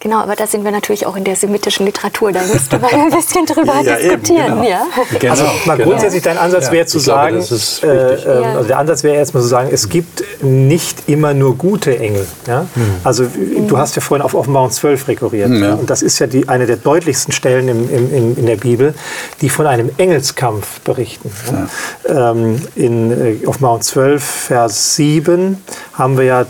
[0.02, 2.32] Genau, aber da sind wir natürlich auch in der semitischen Literatur.
[2.32, 4.46] Da müsste man ein bisschen drüber ja, diskutieren.
[4.46, 4.64] Eben, genau.
[4.64, 4.88] ja.
[5.20, 5.90] Genau, also mal genau.
[5.90, 9.44] grundsätzlich dein Ansatz ja, wäre zu sagen, glaube, äh, äh, also der Ansatz wäre erstmal
[9.44, 12.26] zu sagen, es gibt nicht immer nur gute Engel.
[12.48, 12.66] Ja?
[12.74, 12.96] Mhm.
[13.04, 13.68] Also mhm.
[13.68, 15.50] du hast ja vorhin auf Offenbarung 12 rekurriert.
[15.50, 15.74] Mhm, ja.
[15.76, 18.96] Und das ist ja die, eine der deutlichsten Stellen im, im, in, in der Bibel,
[19.42, 21.32] die von einem Engelskampf berichten.
[22.08, 22.32] Ja?
[22.32, 26.46] Ähm, in äh, Offenbarung 12, Vers 7 haben wir ja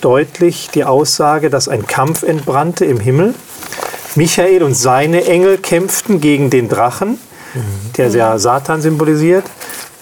[0.00, 3.34] deutlich die Aussage, dass ein Kampf entbrannte im Himmel.
[4.16, 7.18] Michael und seine Engel kämpften gegen den Drachen,
[7.96, 9.44] der ja Satan symbolisiert.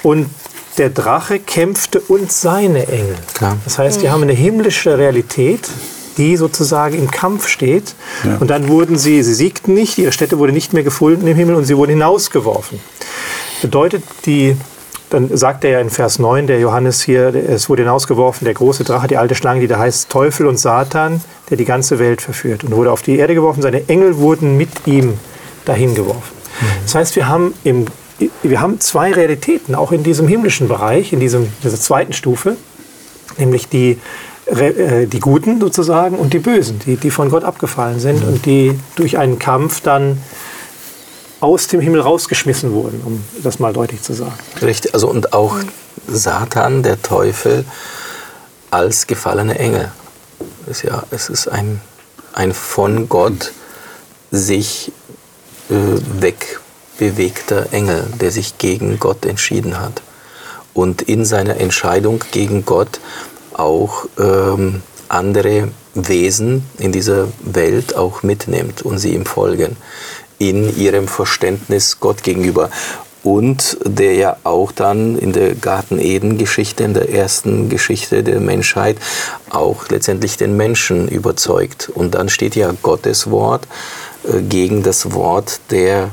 [0.02, 0.30] Und
[0.78, 3.16] der Drache kämpfte und seine Engel.
[3.34, 3.56] Klar.
[3.64, 5.68] Das heißt, die haben eine himmlische Realität,
[6.16, 7.94] die sozusagen im Kampf steht.
[8.24, 8.36] Ja.
[8.38, 11.56] Und dann wurden sie, sie siegten nicht, ihre Stätte wurde nicht mehr gefunden im Himmel
[11.56, 12.80] und sie wurden hinausgeworfen.
[13.60, 14.56] Bedeutet, die
[15.10, 18.84] dann sagt er ja in Vers 9, der Johannes hier, es wurde hinausgeworfen, der große
[18.84, 22.64] Drache, die alte Schlange, die da heißt Teufel und Satan, der die ganze Welt verführt.
[22.64, 25.14] Und wurde auf die Erde geworfen, seine Engel wurden mit ihm
[25.64, 26.34] dahin geworfen.
[26.60, 26.66] Mhm.
[26.82, 27.86] Das heißt, wir haben, im,
[28.42, 32.56] wir haben zwei Realitäten, auch in diesem himmlischen Bereich, in diesem, dieser zweiten Stufe,
[33.38, 33.98] nämlich die,
[34.46, 38.28] äh, die Guten sozusagen und die Bösen, die, die von Gott abgefallen sind mhm.
[38.28, 40.18] und die durch einen Kampf dann
[41.40, 44.38] aus dem Himmel rausgeschmissen wurden, um das mal deutlich zu sagen.
[44.60, 45.56] Richtig, also und auch
[46.06, 47.64] Satan, der Teufel,
[48.70, 49.90] als gefallene Engel.
[50.66, 51.80] Ist ja, es ist ein,
[52.32, 53.52] ein von Gott
[54.30, 54.92] sich
[55.70, 55.74] äh,
[56.20, 60.02] wegbewegter Engel, der sich gegen Gott entschieden hat
[60.74, 63.00] und in seiner Entscheidung gegen Gott
[63.54, 69.76] auch ähm, andere Wesen in dieser Welt auch mitnimmt und sie ihm folgen
[70.38, 72.70] in ihrem Verständnis Gott gegenüber.
[73.24, 78.96] Und der ja auch dann in der Garten Eden-Geschichte, in der ersten Geschichte der Menschheit,
[79.50, 81.90] auch letztendlich den Menschen überzeugt.
[81.92, 83.66] Und dann steht ja Gottes Wort,
[84.24, 86.10] äh, gegen das Wort der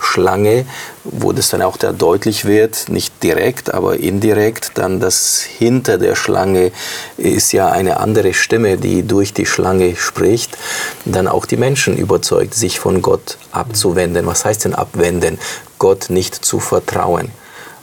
[0.00, 0.66] Schlange,
[1.04, 6.14] wo das dann auch da deutlich wird, nicht direkt, aber indirekt, dann das hinter der
[6.14, 6.72] Schlange
[7.16, 10.56] ist ja eine andere Stimme, die durch die Schlange spricht,
[11.04, 14.26] dann auch die Menschen überzeugt, sich von Gott abzuwenden.
[14.26, 15.38] Was heißt denn abwenden?
[15.78, 17.30] Gott nicht zu vertrauen.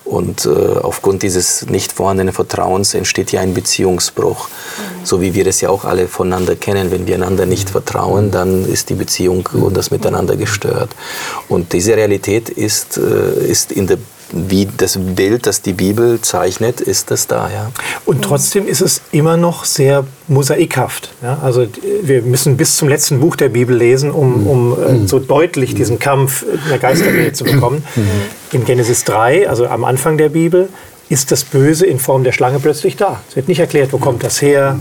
[0.10, 4.50] Und äh, aufgrund dieses nicht vorhandenen Vertrauens entsteht ja ein Beziehungsbruch.
[4.50, 5.06] Mhm.
[5.06, 6.90] So wie wir es ja auch alle voneinander kennen.
[6.90, 10.90] Wenn wir einander nicht vertrauen, dann ist die Beziehung und das Miteinander gestört.
[11.48, 14.00] Und diese Realität ist, äh, ist in der
[14.32, 17.50] wie das Bild, das die Bibel zeichnet, ist das da.
[17.50, 17.72] Ja.
[18.06, 21.12] Und trotzdem ist es immer noch sehr mosaikhaft.
[21.22, 21.40] Ja?
[21.42, 21.66] Also
[22.04, 26.00] wir müssen bis zum letzten Buch der Bibel lesen, um, um äh, so deutlich diesen
[26.00, 27.84] Kampf in der Geisterwelt zu bekommen.
[28.52, 30.70] In Genesis 3, also am Anfang der Bibel,
[31.10, 33.22] ist das Böse in Form der Schlange plötzlich da.
[33.28, 34.80] Es wird nicht erklärt, wo kommt das her,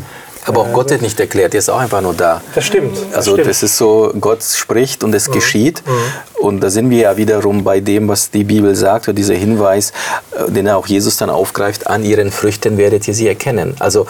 [0.49, 2.41] aber auch Gott wird nicht erklärt, er ist auch einfach nur da.
[2.55, 2.97] Das stimmt.
[3.13, 3.49] Also das, stimmt.
[3.49, 5.33] das ist so, Gott spricht und es mhm.
[5.33, 5.83] geschieht.
[5.87, 6.43] Mhm.
[6.43, 9.93] Und da sind wir ja wiederum bei dem, was die Bibel sagt, dieser Hinweis,
[10.33, 13.75] äh, den auch Jesus dann aufgreift, an ihren Früchten werdet ihr sie erkennen.
[13.79, 14.07] Also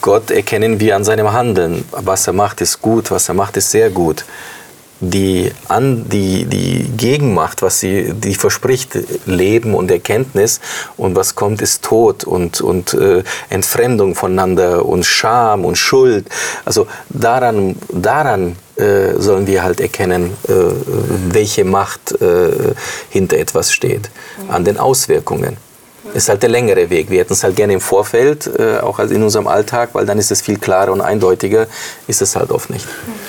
[0.00, 1.84] Gott erkennen wir an seinem Handeln.
[1.90, 4.24] Was er macht, ist gut, was er macht, ist sehr gut
[5.10, 10.60] die, an, die, die Gegenmacht, was sie die verspricht, Leben und Erkenntnis
[10.96, 16.26] und was kommt, ist Tod und, und äh, Entfremdung voneinander und Scham und Schuld.
[16.64, 20.52] Also daran, daran äh, sollen wir halt erkennen, äh,
[21.28, 22.74] welche Macht äh,
[23.10, 24.10] hinter etwas steht,
[24.48, 25.56] an den Auswirkungen
[26.14, 27.10] ist halt der längere Weg.
[27.10, 30.30] Wir hätten es halt gerne im Vorfeld, äh, auch in unserem Alltag, weil dann ist
[30.30, 31.66] es viel klarer und eindeutiger,
[32.06, 32.86] ist es halt oft nicht.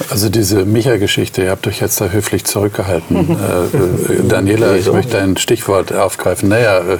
[0.09, 3.37] Also diese Micha-Geschichte, ihr habt euch jetzt da höflich zurückgehalten.
[3.39, 6.49] äh, äh Daniela, ich möchte ein Stichwort aufgreifen.
[6.49, 6.97] Naja, äh,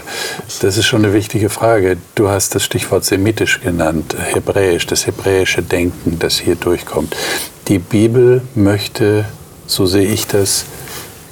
[0.62, 1.98] das ist schon eine wichtige Frage.
[2.16, 7.16] Du hast das Stichwort semitisch genannt, hebräisch, das hebräische Denken, das hier durchkommt.
[7.68, 9.26] Die Bibel möchte,
[9.68, 10.66] so sehe ich das,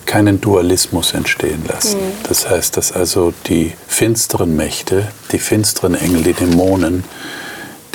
[0.05, 1.99] keinen Dualismus entstehen lassen.
[1.99, 2.11] Mhm.
[2.27, 7.03] Das heißt, dass also die finsteren Mächte, die finsteren Engel, die Dämonen,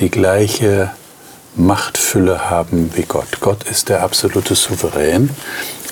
[0.00, 0.90] die gleiche
[1.58, 3.40] Machtfülle haben wie Gott.
[3.40, 5.30] Gott ist der absolute Souverän.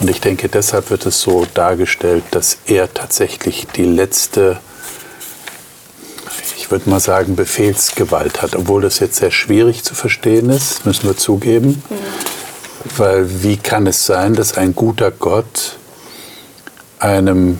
[0.01, 4.59] Und ich denke, deshalb wird es so dargestellt, dass er tatsächlich die letzte,
[6.57, 8.55] ich würde mal sagen, Befehlsgewalt hat.
[8.55, 11.83] Obwohl das jetzt sehr schwierig zu verstehen ist, müssen wir zugeben.
[11.89, 11.97] Mhm.
[12.97, 15.79] Weil wie kann es sein, dass ein guter Gott
[16.99, 17.59] einem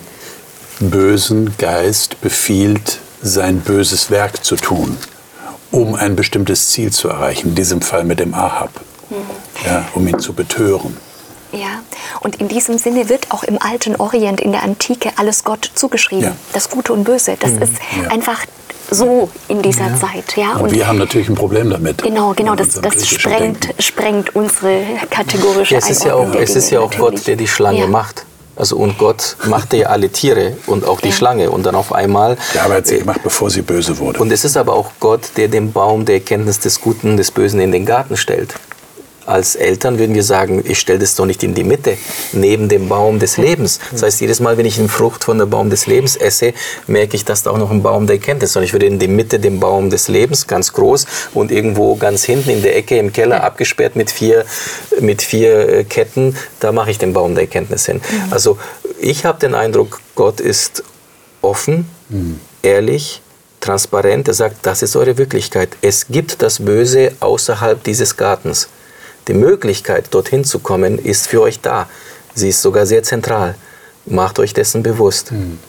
[0.79, 4.97] bösen Geist befiehlt, sein böses Werk zu tun,
[5.71, 8.71] um ein bestimmtes Ziel zu erreichen, in diesem Fall mit dem Ahab,
[9.09, 9.15] mhm.
[9.65, 10.97] ja, um ihn zu betören.
[11.51, 11.81] Ja,
[12.19, 16.25] und in diesem Sinne wird auch im alten Orient, in der Antike, alles Gott zugeschrieben.
[16.25, 16.35] Ja.
[16.53, 17.37] Das Gute und Böse.
[17.39, 17.61] Das mhm.
[17.61, 17.73] ist
[18.03, 18.09] ja.
[18.09, 18.45] einfach
[18.91, 19.95] so in dieser ja.
[19.97, 20.35] Zeit.
[20.35, 20.55] Ja?
[20.55, 22.03] Und, und, wir haben natürlich ein Problem damit.
[22.03, 22.55] Genau, genau.
[22.55, 26.91] Das, das sprengt, sprengt unsere kategorische ja, es ist ja auch, Es ist ja auch
[26.95, 27.87] Gott, der die Schlange ja.
[27.87, 28.25] macht.
[28.57, 31.13] Also und Gott machte ja alle Tiere und auch die ja.
[31.13, 32.37] Schlange und dann auf einmal.
[32.55, 34.19] Ja, aber hat sie gemacht, bevor sie böse wurde.
[34.19, 37.31] Und es ist aber auch Gott, der den Baum der Erkenntnis des Guten und des
[37.31, 38.55] Bösen in den Garten stellt
[39.27, 41.97] als Eltern würden wir sagen, ich stelle das doch nicht in die Mitte,
[42.31, 43.79] neben dem Baum des Lebens.
[43.91, 46.53] Das heißt, jedes Mal, wenn ich eine Frucht von dem Baum des Lebens esse,
[46.87, 48.55] merke ich, dass da auch noch ein Baum der Erkenntnis ist.
[48.57, 52.23] Und ich würde in die Mitte den Baum des Lebens, ganz groß, und irgendwo ganz
[52.23, 54.45] hinten in der Ecke im Keller, abgesperrt mit vier,
[55.01, 57.97] mit vier äh, Ketten, da mache ich den Baum der Erkenntnis hin.
[57.97, 58.31] Mhm.
[58.33, 58.57] Also
[58.99, 60.83] ich habe den Eindruck, Gott ist
[61.41, 62.39] offen, mhm.
[62.61, 63.21] ehrlich,
[63.59, 64.27] transparent.
[64.29, 65.69] Er sagt, das ist eure Wirklichkeit.
[65.81, 68.69] Es gibt das Böse außerhalb dieses Gartens.
[69.27, 71.89] Die Möglichkeit, dorthin zu kommen, ist für euch da.
[72.33, 73.55] Sie ist sogar sehr zentral.
[74.05, 75.31] Macht euch dessen bewusst.
[75.31, 75.59] Mhm.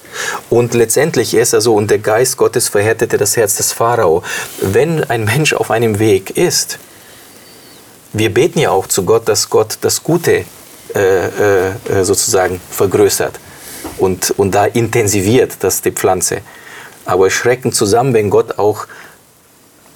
[0.49, 4.23] Und letztendlich ist er so, und der Geist Gottes verhärtete das Herz des Pharao.
[4.61, 6.79] Wenn ein Mensch auf einem Weg ist,
[8.13, 10.45] wir beten ja auch zu Gott, dass Gott das Gute
[10.95, 13.39] äh, äh, sozusagen vergrößert
[13.99, 16.41] und, und da intensiviert, das die Pflanze.
[17.05, 18.87] Aber schrecken zusammen, wenn Gott auch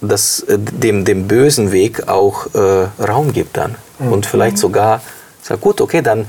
[0.07, 3.75] das, äh, dem, dem bösen Weg auch äh, Raum gibt dann.
[3.99, 4.11] Mhm.
[4.11, 5.01] Und vielleicht sogar
[5.41, 6.27] sagt, gut, okay, dann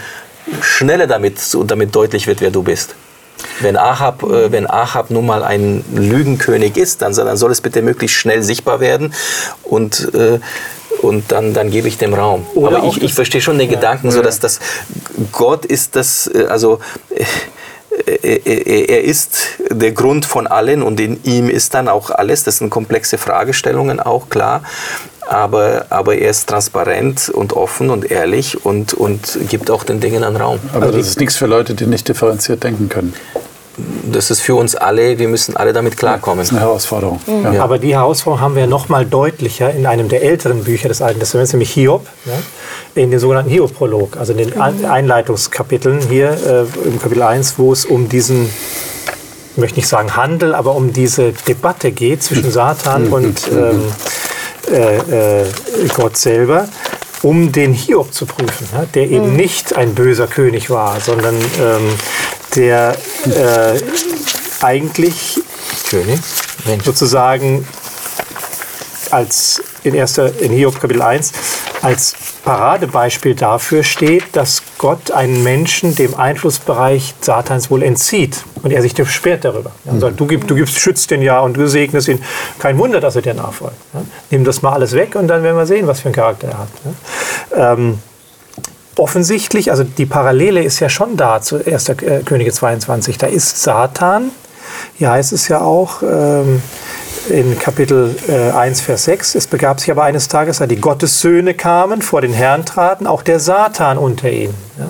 [0.61, 2.95] schneller damit, so, damit deutlich wird, wer du bist.
[3.61, 7.61] Wenn Ahab, äh, wenn Ahab nun mal ein Lügenkönig ist, dann soll, dann soll es
[7.61, 9.15] bitte möglichst schnell sichtbar werden
[9.65, 10.39] und, äh,
[11.03, 12.47] und dann, dann gebe ich dem Raum.
[12.55, 13.77] Oder Aber ich, ich verstehe schon den ja.
[13.77, 14.61] Gedanken, so dass das
[15.33, 17.25] Gott ist das, äh, also äh,
[18.07, 22.45] er ist der Grund von allen und in ihm ist dann auch alles.
[22.45, 24.63] Das sind komplexe Fragestellungen auch, klar.
[25.27, 30.23] Aber, aber er ist transparent und offen und ehrlich und, und gibt auch den Dingen
[30.23, 30.59] einen Raum.
[30.75, 33.15] Aber das ist nichts für Leute, die nicht differenziert denken können.
[34.11, 36.39] Das ist für uns alle, wir müssen alle damit klarkommen.
[36.39, 37.21] Das ist eine Herausforderung.
[37.27, 37.55] Mhm.
[37.55, 37.63] Ja.
[37.63, 41.21] Aber die Herausforderung haben wir noch mal deutlicher in einem der älteren Bücher des Alten
[41.21, 42.33] Testaments, nämlich Hiob, ja,
[43.03, 44.85] in den sogenannten Hiob-Prolog, also in den mhm.
[44.87, 48.49] Einleitungskapiteln hier äh, im Kapitel 1, wo es um diesen
[49.55, 53.83] ich möchte nicht sagen Handel, aber um diese Debatte geht zwischen Satan und ähm,
[54.69, 55.45] äh, äh,
[55.95, 56.67] Gott selber,
[57.23, 59.37] um den Hiob zu prüfen, der eben mhm.
[59.37, 61.89] nicht ein böser König war, sondern ähm,
[62.57, 62.97] der
[63.27, 63.81] äh,
[64.61, 65.41] eigentlich
[65.89, 66.21] König?
[66.85, 67.67] sozusagen
[69.11, 71.33] als in, erster, in Hiob Kapitel 1
[71.83, 78.83] als Paradebeispiel dafür steht, dass Gott einen Menschen dem Einflussbereich Satans wohl entzieht und er
[78.83, 79.73] sich beschwert darüber.
[79.85, 82.23] Er sagt, du, gib, du gibst, schützt den ja und du segnest ihn.
[82.59, 83.77] Kein Wunder, dass er dir nachfolgt.
[83.93, 84.03] Ja?
[84.31, 86.59] Nimm das mal alles weg und dann werden wir sehen, was für einen Charakter er
[86.59, 86.69] hat.
[86.85, 87.73] Ja?
[87.73, 87.99] Ähm,
[88.97, 91.89] offensichtlich, also die Parallele ist ja schon da zu 1.
[91.89, 93.19] Äh, Könige 22.
[93.19, 94.31] Da ist Satan,
[94.97, 96.63] hier heißt es ja auch, ähm,
[97.29, 99.35] in Kapitel äh, 1, Vers 6.
[99.35, 103.23] Es begab sich aber eines Tages, da die Gottessöhne kamen, vor den Herrn traten, auch
[103.23, 104.55] der Satan unter ihnen.
[104.79, 104.89] Ja?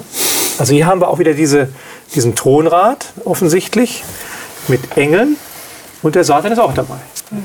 [0.59, 1.69] Also hier haben wir auch wieder diese,
[2.15, 4.05] diesen Thronrat offensichtlich
[4.69, 5.37] mit Engeln
[6.03, 6.97] und der Satan ist auch dabei.
[7.31, 7.43] Mhm.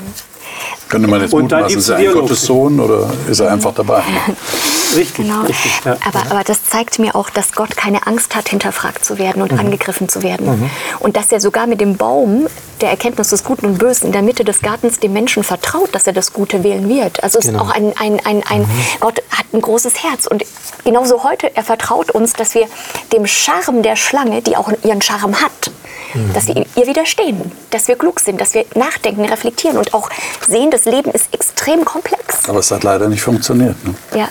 [0.89, 4.01] Könnte man jetzt mutmaßen, ist er ein Gottes Sohn oder ist er einfach dabei?
[4.95, 5.41] Richtig, genau.
[5.41, 5.71] richtig.
[5.85, 5.97] Ja.
[6.05, 9.51] Aber, aber das zeigt mir auch, dass Gott keine Angst hat, hinterfragt zu werden und
[9.51, 9.59] mhm.
[9.59, 10.59] angegriffen zu werden.
[10.59, 10.69] Mhm.
[10.99, 12.47] Und dass er sogar mit dem Baum
[12.81, 16.07] der Erkenntnis des Guten und Bösen in der Mitte des Gartens dem Menschen vertraut, dass
[16.07, 17.23] er das Gute wählen wird.
[17.23, 17.53] Also genau.
[17.53, 18.67] ist auch ein, ein, ein, ein mhm.
[18.99, 20.27] Gott hat ein großes Herz.
[20.27, 20.45] Und
[20.83, 22.67] genauso heute, er vertraut uns, dass wir
[23.13, 25.71] dem Charme der Schlange, die auch ihren Charme hat,
[26.13, 26.33] mhm.
[26.33, 30.09] dass wir ihr widerstehen, dass wir klug sind, dass wir nachdenken, reflektieren und auch
[30.47, 32.47] sehen, das Leben ist extrem komplex.
[32.47, 33.75] Aber es hat leider nicht funktioniert.
[33.85, 33.95] Ne?
[34.15, 34.29] Ja.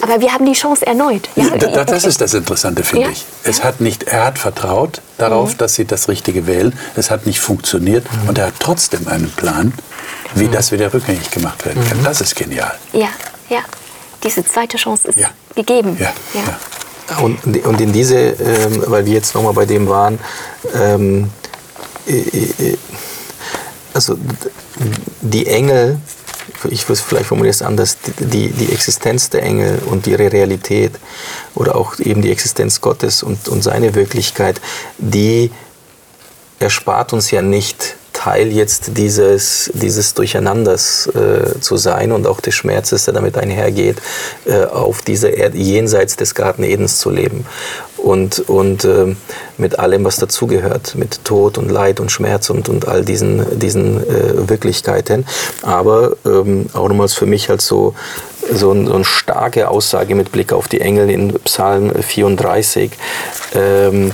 [0.00, 1.28] Aber wir haben die Chance erneut.
[1.34, 3.10] Ja, das, das ist das Interessante, finde ja.
[3.10, 3.24] ich.
[3.42, 5.58] Es hat nicht, er hat vertraut darauf, mhm.
[5.58, 6.78] dass sie das Richtige wählen.
[6.96, 8.28] Es hat nicht funktioniert mhm.
[8.28, 9.72] und er hat trotzdem einen Plan,
[10.34, 10.52] wie mhm.
[10.52, 11.98] das wieder rückgängig gemacht werden kann.
[11.98, 12.04] Mhm.
[12.04, 12.74] Das ist genial.
[12.92, 13.08] Ja,
[13.48, 13.60] ja.
[14.22, 15.30] Diese zweite Chance ist ja.
[15.54, 15.96] gegeben.
[15.98, 16.12] Ja.
[16.34, 17.18] ja.
[17.22, 20.18] Und, und in diese, ähm, weil wir jetzt nochmal bei dem waren,
[20.74, 21.30] ähm,
[22.06, 22.76] äh, äh,
[23.94, 24.18] also
[25.22, 25.98] die Engel
[26.70, 30.92] ich vielleicht formuliere es anders, die, die Existenz der Engel und ihre Realität
[31.54, 34.60] oder auch eben die Existenz Gottes und, und seine Wirklichkeit,
[34.98, 35.50] die
[36.58, 42.52] erspart uns ja nicht Teil jetzt dieses, dieses Durcheinanders äh, zu sein und auch des
[42.52, 43.98] Schmerzes, der damit einhergeht,
[44.44, 47.46] äh, auf dieser Erde jenseits des Garten Edens zu leben.
[47.96, 49.14] Und, und äh,
[49.56, 53.98] mit allem, was dazugehört, mit Tod und Leid und Schmerz und, und all diesen, diesen
[53.98, 55.24] äh, Wirklichkeiten.
[55.62, 57.94] Aber ähm, auch nochmals für mich halt so,
[58.52, 62.90] so, ein, so eine starke Aussage mit Blick auf die Engel in Psalm 34.
[63.54, 64.12] Ähm,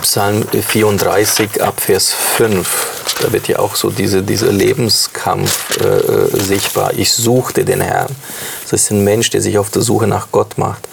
[0.00, 6.40] Psalm 34 ab Vers 5, da wird ja auch so diese, dieser Lebenskampf äh, äh,
[6.40, 6.92] sichtbar.
[6.96, 8.14] Ich suchte den Herrn.
[8.62, 10.88] Das ist ein Mensch, der sich auf der Suche nach Gott macht.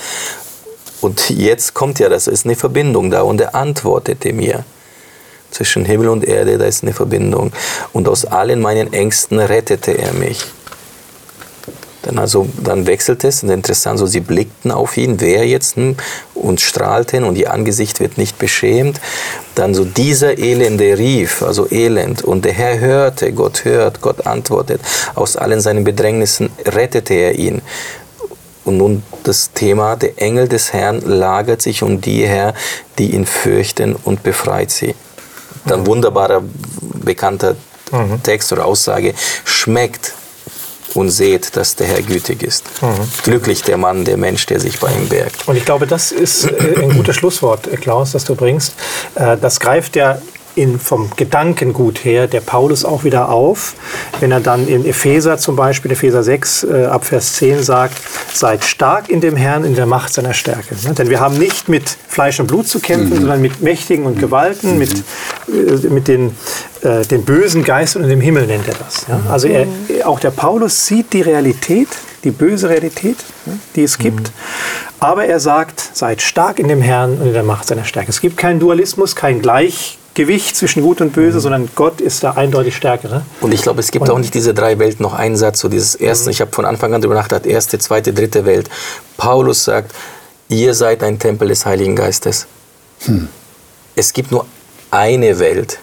[1.02, 4.66] Und jetzt kommt ja, das ist eine Verbindung da und er antwortete mir.
[5.50, 7.54] Zwischen Himmel und Erde, da ist eine Verbindung.
[7.93, 10.43] Und aus allen meinen Ängsten rettete er mich.
[12.04, 15.97] Dann, also, dann wechselt es und interessant, so sie blickten auf ihn, wer jetzt hm,
[16.34, 19.02] und strahlten und ihr Angesicht wird nicht beschämt.
[19.56, 24.80] Dann so dieser Elende rief, also Elend und der Herr hörte, Gott hört, Gott antwortet.
[25.16, 27.62] Aus allen seinen Bedrängnissen rettete er ihn.
[28.64, 32.54] Und nun das Thema, der Engel des Herrn lagert sich um die her,
[32.97, 34.95] die ihn fürchten und befreit sie.
[35.66, 36.43] Dann wunderbarer,
[37.04, 37.56] bekannter
[37.91, 38.22] mhm.
[38.24, 40.14] Text oder Aussage, schmeckt
[40.95, 42.65] und seht, dass der Herr gütig ist.
[42.81, 42.87] Mhm.
[43.23, 45.47] Glücklich der Mann, der Mensch, der sich bei ihm bergt.
[45.47, 48.73] Und ich glaube, das ist äh, ein gutes Schlusswort, äh, Klaus, das du bringst.
[49.15, 50.19] Äh, das greift ja
[50.60, 53.76] in, vom Gedankengut her der Paulus auch wieder auf,
[54.20, 57.97] wenn er dann in Epheser zum Beispiel, Epheser 6 äh, ab Vers 10 sagt,
[58.34, 60.76] seid stark in dem Herrn, in der Macht seiner Stärke.
[60.84, 60.93] Ne?
[60.93, 63.22] Denn wir haben nicht mit Fleisch und Blut zu kämpfen, mhm.
[63.22, 64.80] sondern mit Mächtigen und Gewalten, mhm.
[64.80, 64.91] mit,
[65.47, 66.36] äh, mit den,
[66.82, 69.05] äh, den bösen Geistern und dem Himmel nennt er das.
[69.07, 69.22] Ja?
[69.32, 69.66] Also er,
[70.03, 71.88] auch der Paulus sieht die Realität,
[72.26, 74.24] die böse Realität, ne, die es gibt.
[74.24, 74.34] Mhm.
[74.99, 78.10] Aber er sagt, seid stark in dem Herrn und in der Macht seiner Stärke.
[78.10, 81.41] Es gibt keinen Dualismus, kein Gleich, Gewicht zwischen Gut und Böse, mhm.
[81.41, 83.22] sondern Gott ist da eindeutig stärker.
[83.39, 85.70] Und ich glaube, es gibt und auch nicht diese drei Welten, noch einen Satz, so
[85.70, 86.32] dieses erste, mhm.
[86.32, 88.70] ich habe von Anfang an darüber nachgedacht, erste, zweite, dritte Welt.
[89.15, 89.93] Paulus sagt,
[90.49, 92.47] ihr seid ein Tempel des Heiligen Geistes.
[93.05, 93.30] Hm.
[93.95, 94.45] Es gibt nur
[94.91, 95.80] eine Welt.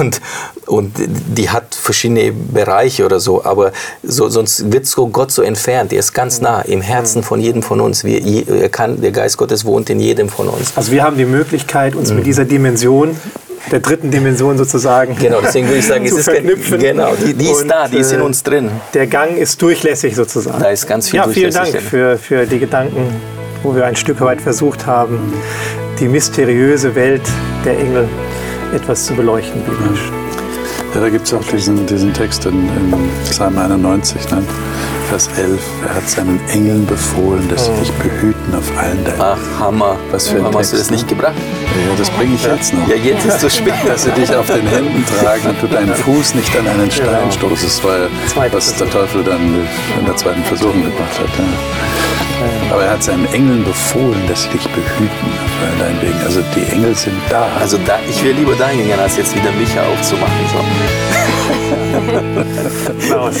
[0.00, 0.20] Und,
[0.66, 3.72] und die hat verschiedene Bereiche oder so, aber
[4.02, 5.92] so, sonst wird so Gott so entfernt.
[5.92, 8.02] Er ist ganz nah im Herzen von jedem von uns.
[8.02, 10.72] Wir, er kann, der Geist Gottes wohnt in jedem von uns.
[10.74, 12.16] Also wir haben die Möglichkeit, uns mhm.
[12.16, 13.16] mit dieser Dimension
[13.70, 15.16] der dritten Dimension sozusagen.
[15.16, 16.78] Genau, deswegen würde ich sagen, es ist verknüpfen.
[16.78, 18.70] Genau, die, die ist da, die ist in äh, uns drin.
[18.94, 20.60] Der Gang ist durchlässig sozusagen.
[20.60, 23.08] Da ist ganz viel Ja, vielen Dank für, für die Gedanken,
[23.62, 25.32] wo wir ein Stück weit versucht haben,
[25.98, 27.22] die mysteriöse Welt
[27.64, 28.08] der Engel
[28.74, 29.62] etwas zu beleuchten.
[30.94, 34.30] Ja, da gibt es auch diesen, diesen Text in, in Psalm 91.
[34.30, 34.42] Ne?
[35.08, 39.60] Vers 11, er hat seinen Engeln befohlen, dass sie dich behüten auf allen deinen Ach,
[39.60, 39.96] Hammer.
[40.10, 41.16] Was für ein Warum Text, hast du das nicht ne?
[41.16, 41.34] gebracht?
[41.36, 42.88] Ja, das bringe ich jetzt noch.
[42.88, 43.74] Ja, jetzt ist es zu spät.
[43.86, 47.06] Dass sie dich auf den Händen tragen und du deinen Fuß nicht an einen Stein
[47.06, 47.30] genau.
[47.30, 48.08] stoßest, weil
[48.52, 49.66] was der Teufel dann
[49.98, 51.28] in der zweiten Versuchung gemacht hat.
[51.38, 52.72] Ja.
[52.72, 56.20] Aber er hat seinen Engeln befohlen, dass sie dich behüten auf allen deinen Wegen.
[56.24, 57.46] Also die Engel sind da.
[57.60, 60.34] Also da, ich wäre lieber da gegangen, als jetzt wieder Micha aufzumachen.
[60.52, 60.58] So.
[63.06, 63.36] Klaus,